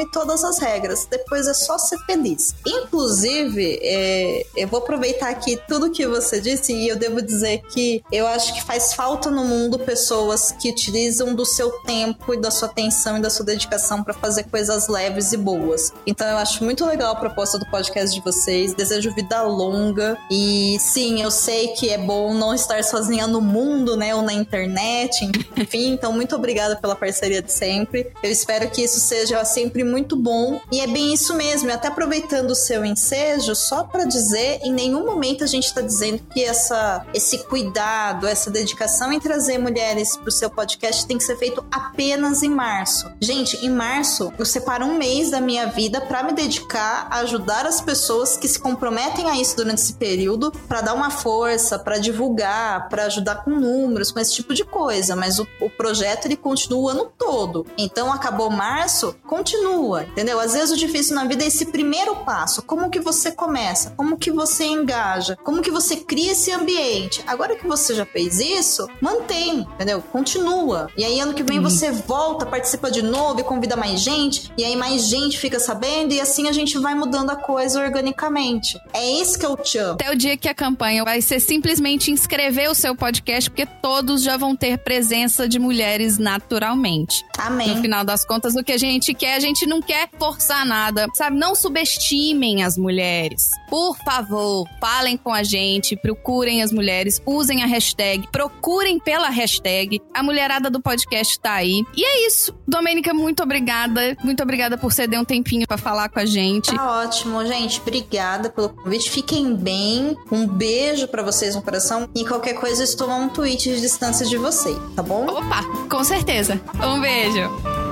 e 0.00 0.06
todas 0.10 0.44
as 0.44 0.58
regras. 0.58 1.06
Depois 1.10 1.46
é 1.46 1.54
só 1.54 1.78
ser 1.78 1.98
feliz. 2.00 2.54
Inclusive, 2.66 3.78
é, 3.82 4.46
eu 4.56 4.68
vou 4.68 4.80
aproveitar 4.80 5.30
aqui 5.30 5.58
tudo 5.68 5.90
que 5.90 6.06
você 6.06 6.40
disse 6.40 6.72
e 6.72 6.88
eu 6.88 6.96
devo 6.96 7.22
dizer 7.22 7.62
que 7.70 8.02
eu 8.10 8.26
acho 8.26 8.54
que 8.54 8.62
faz 8.62 8.94
falta 8.94 9.30
no 9.30 9.44
mundo 9.44 9.78
pessoas 9.78 10.52
que 10.52 10.70
utilizam 10.70 11.34
do 11.34 11.44
seu 11.44 11.70
tempo 11.82 12.34
e 12.34 12.40
da 12.40 12.50
sua 12.50 12.68
atenção 12.68 13.18
e 13.18 13.20
da 13.20 13.30
sua 13.30 13.44
dedicação 13.44 14.02
para 14.02 14.14
fazer 14.14 14.44
coisas 14.44 14.88
leves 14.88 15.32
e 15.32 15.36
boas. 15.36 15.92
Então 16.06 16.26
eu 16.26 16.36
acho 16.36 16.62
muito 16.64 16.84
legal 16.84 17.12
a 17.12 17.16
proposta 17.16 17.58
do 17.58 17.66
podcast 17.66 18.14
de 18.14 18.22
vocês. 18.22 18.74
Desejo 18.74 19.14
vida 19.14 19.42
longa 19.42 20.18
e 20.30 20.76
sim, 20.80 21.22
eu 21.22 21.30
sei 21.30 21.68
que 21.68 21.90
é 21.90 21.98
bom 21.98 22.34
não 22.34 22.54
estar 22.54 22.82
sozinha 22.84 23.26
no 23.26 23.40
mundo, 23.40 23.96
né, 23.96 24.14
ou 24.14 24.22
na 24.22 24.32
internet, 24.32 25.28
enfim. 25.56 25.92
Então 25.92 26.12
muito 26.12 26.34
obrigada 26.34 26.76
pela 26.76 26.94
parceria 26.94 27.40
de 27.40 27.52
sempre. 27.52 28.12
Eu 28.22 28.30
espero 28.30 28.68
que 28.70 28.82
isso 28.82 29.00
seja 29.00 29.23
sempre 29.44 29.84
muito 29.84 30.16
bom 30.16 30.60
e 30.70 30.80
é 30.80 30.86
bem 30.86 31.12
isso 31.12 31.34
mesmo. 31.34 31.68
E 31.68 31.72
até 31.72 31.88
aproveitando 31.88 32.50
o 32.50 32.54
seu 32.54 32.84
ensejo, 32.84 33.54
só 33.54 33.84
para 33.84 34.04
dizer, 34.04 34.60
em 34.62 34.72
nenhum 34.72 35.04
momento 35.04 35.44
a 35.44 35.46
gente 35.46 35.66
está 35.66 35.80
dizendo 35.80 36.22
que 36.32 36.42
essa 36.42 37.06
esse 37.14 37.38
cuidado, 37.44 38.26
essa 38.26 38.50
dedicação 38.50 39.12
em 39.12 39.20
trazer 39.20 39.58
mulheres 39.58 40.16
para 40.16 40.28
o 40.28 40.32
seu 40.32 40.50
podcast 40.50 41.06
tem 41.06 41.18
que 41.18 41.24
ser 41.24 41.36
feito 41.36 41.64
apenas 41.70 42.42
em 42.42 42.48
março. 42.48 43.10
Gente, 43.20 43.64
em 43.64 43.70
março 43.70 44.32
eu 44.38 44.44
separo 44.44 44.84
um 44.84 44.98
mês 44.98 45.30
da 45.30 45.40
minha 45.40 45.66
vida 45.66 46.00
para 46.00 46.22
me 46.22 46.32
dedicar 46.32 47.06
a 47.10 47.18
ajudar 47.20 47.66
as 47.66 47.80
pessoas 47.80 48.36
que 48.36 48.48
se 48.48 48.58
comprometem 48.58 49.28
a 49.28 49.40
isso 49.40 49.56
durante 49.56 49.78
esse 49.78 49.94
período, 49.94 50.52
para 50.68 50.80
dar 50.80 50.94
uma 50.94 51.10
força, 51.10 51.78
para 51.78 51.98
divulgar, 51.98 52.88
para 52.88 53.04
ajudar 53.04 53.44
com 53.44 53.50
números, 53.50 54.10
com 54.10 54.20
esse 54.20 54.34
tipo 54.34 54.54
de 54.54 54.64
coisa. 54.64 55.14
Mas 55.16 55.38
o, 55.38 55.46
o 55.60 55.70
projeto 55.70 56.26
ele 56.26 56.36
continua 56.36 56.80
o 56.80 56.88
ano 56.88 57.12
todo. 57.16 57.66
Então 57.76 58.12
acabou 58.12 58.50
março, 58.50 59.13
continua, 59.26 60.04
entendeu? 60.04 60.38
Às 60.40 60.52
vezes 60.52 60.72
o 60.72 60.76
difícil 60.76 61.14
na 61.14 61.24
vida 61.24 61.44
é 61.44 61.48
esse 61.48 61.66
primeiro 61.66 62.16
passo. 62.16 62.62
Como 62.62 62.90
que 62.90 63.00
você 63.00 63.32
começa? 63.32 63.90
Como 63.96 64.16
que 64.16 64.30
você 64.30 64.64
engaja? 64.64 65.36
Como 65.42 65.62
que 65.62 65.70
você 65.70 65.96
cria 65.96 66.32
esse 66.32 66.50
ambiente? 66.52 67.22
Agora 67.26 67.56
que 67.56 67.66
você 67.66 67.94
já 67.94 68.06
fez 68.06 68.40
isso, 68.40 68.88
mantém, 69.00 69.60
entendeu? 69.74 70.02
Continua. 70.02 70.88
E 70.96 71.04
aí 71.04 71.20
ano 71.20 71.34
que 71.34 71.42
vem 71.42 71.60
você 71.60 71.90
volta, 71.90 72.46
participa 72.46 72.90
de 72.90 73.02
novo 73.02 73.40
e 73.40 73.44
convida 73.44 73.76
mais 73.76 74.00
gente, 74.00 74.52
e 74.56 74.64
aí 74.64 74.76
mais 74.76 75.06
gente 75.06 75.38
fica 75.38 75.58
sabendo 75.58 76.12
e 76.12 76.20
assim 76.20 76.48
a 76.48 76.52
gente 76.52 76.78
vai 76.78 76.94
mudando 76.94 77.30
a 77.30 77.36
coisa 77.36 77.82
organicamente. 77.82 78.78
É 78.92 79.04
isso 79.20 79.38
que 79.38 79.46
eu 79.46 79.56
te 79.56 79.78
amo. 79.78 79.94
Até 79.94 80.10
o 80.10 80.16
dia 80.16 80.36
que 80.36 80.48
a 80.48 80.54
campanha 80.54 81.04
vai 81.04 81.20
ser 81.20 81.40
simplesmente 81.40 82.10
inscrever 82.10 82.70
o 82.70 82.74
seu 82.74 82.94
podcast, 82.94 83.50
porque 83.50 83.66
todos 83.66 84.22
já 84.22 84.36
vão 84.36 84.56
ter 84.56 84.78
presença 84.78 85.48
de 85.48 85.58
mulheres 85.58 86.18
naturalmente. 86.18 87.24
Amém. 87.38 87.74
No 87.74 87.82
final 87.82 88.04
das 88.04 88.24
contas, 88.24 88.54
o 88.54 88.62
que 88.62 88.72
a 88.72 88.78
gente 89.04 89.14
quer, 89.14 89.34
a 89.34 89.40
gente 89.40 89.66
não 89.66 89.82
quer 89.82 90.08
forçar 90.18 90.64
nada, 90.64 91.06
sabe? 91.14 91.36
Não 91.36 91.54
subestimem 91.54 92.62
as 92.62 92.78
mulheres. 92.78 93.50
Por 93.68 93.96
favor, 93.98 94.66
falem 94.80 95.16
com 95.16 95.32
a 95.32 95.42
gente, 95.42 95.94
procurem 95.96 96.62
as 96.62 96.72
mulheres, 96.72 97.20
usem 97.26 97.62
a 97.62 97.66
hashtag, 97.66 98.26
procurem 98.32 98.98
pela 98.98 99.28
hashtag. 99.28 100.00
A 100.14 100.22
mulherada 100.22 100.70
do 100.70 100.80
podcast 100.80 101.38
tá 101.38 101.52
aí. 101.52 101.84
E 101.94 102.04
é 102.04 102.26
isso. 102.26 102.54
Domênica, 102.66 103.12
muito 103.12 103.42
obrigada. 103.42 104.16
Muito 104.24 104.42
obrigada 104.42 104.78
por 104.78 104.92
ceder 104.92 105.20
um 105.20 105.24
tempinho 105.24 105.66
para 105.66 105.76
falar 105.76 106.08
com 106.08 106.20
a 106.20 106.24
gente. 106.24 106.74
Tá 106.74 107.00
ótimo, 107.02 107.44
gente. 107.44 107.80
Obrigada 107.80 108.48
pelo 108.48 108.70
convite. 108.70 109.10
Fiquem 109.10 109.54
bem. 109.54 110.16
Um 110.32 110.46
beijo 110.46 111.08
para 111.08 111.22
vocês 111.22 111.54
no 111.54 111.62
coração. 111.62 112.08
E 112.14 112.24
qualquer 112.24 112.54
coisa, 112.54 112.82
estou 112.82 113.10
a 113.10 113.16
um 113.16 113.28
tweet 113.28 113.68
de 113.74 113.80
distância 113.80 114.24
de 114.24 114.38
vocês, 114.38 114.76
tá 114.96 115.02
bom? 115.02 115.26
Opa, 115.26 115.62
com 115.90 116.02
certeza. 116.04 116.60
Um 116.82 117.00
beijo. 117.00 117.83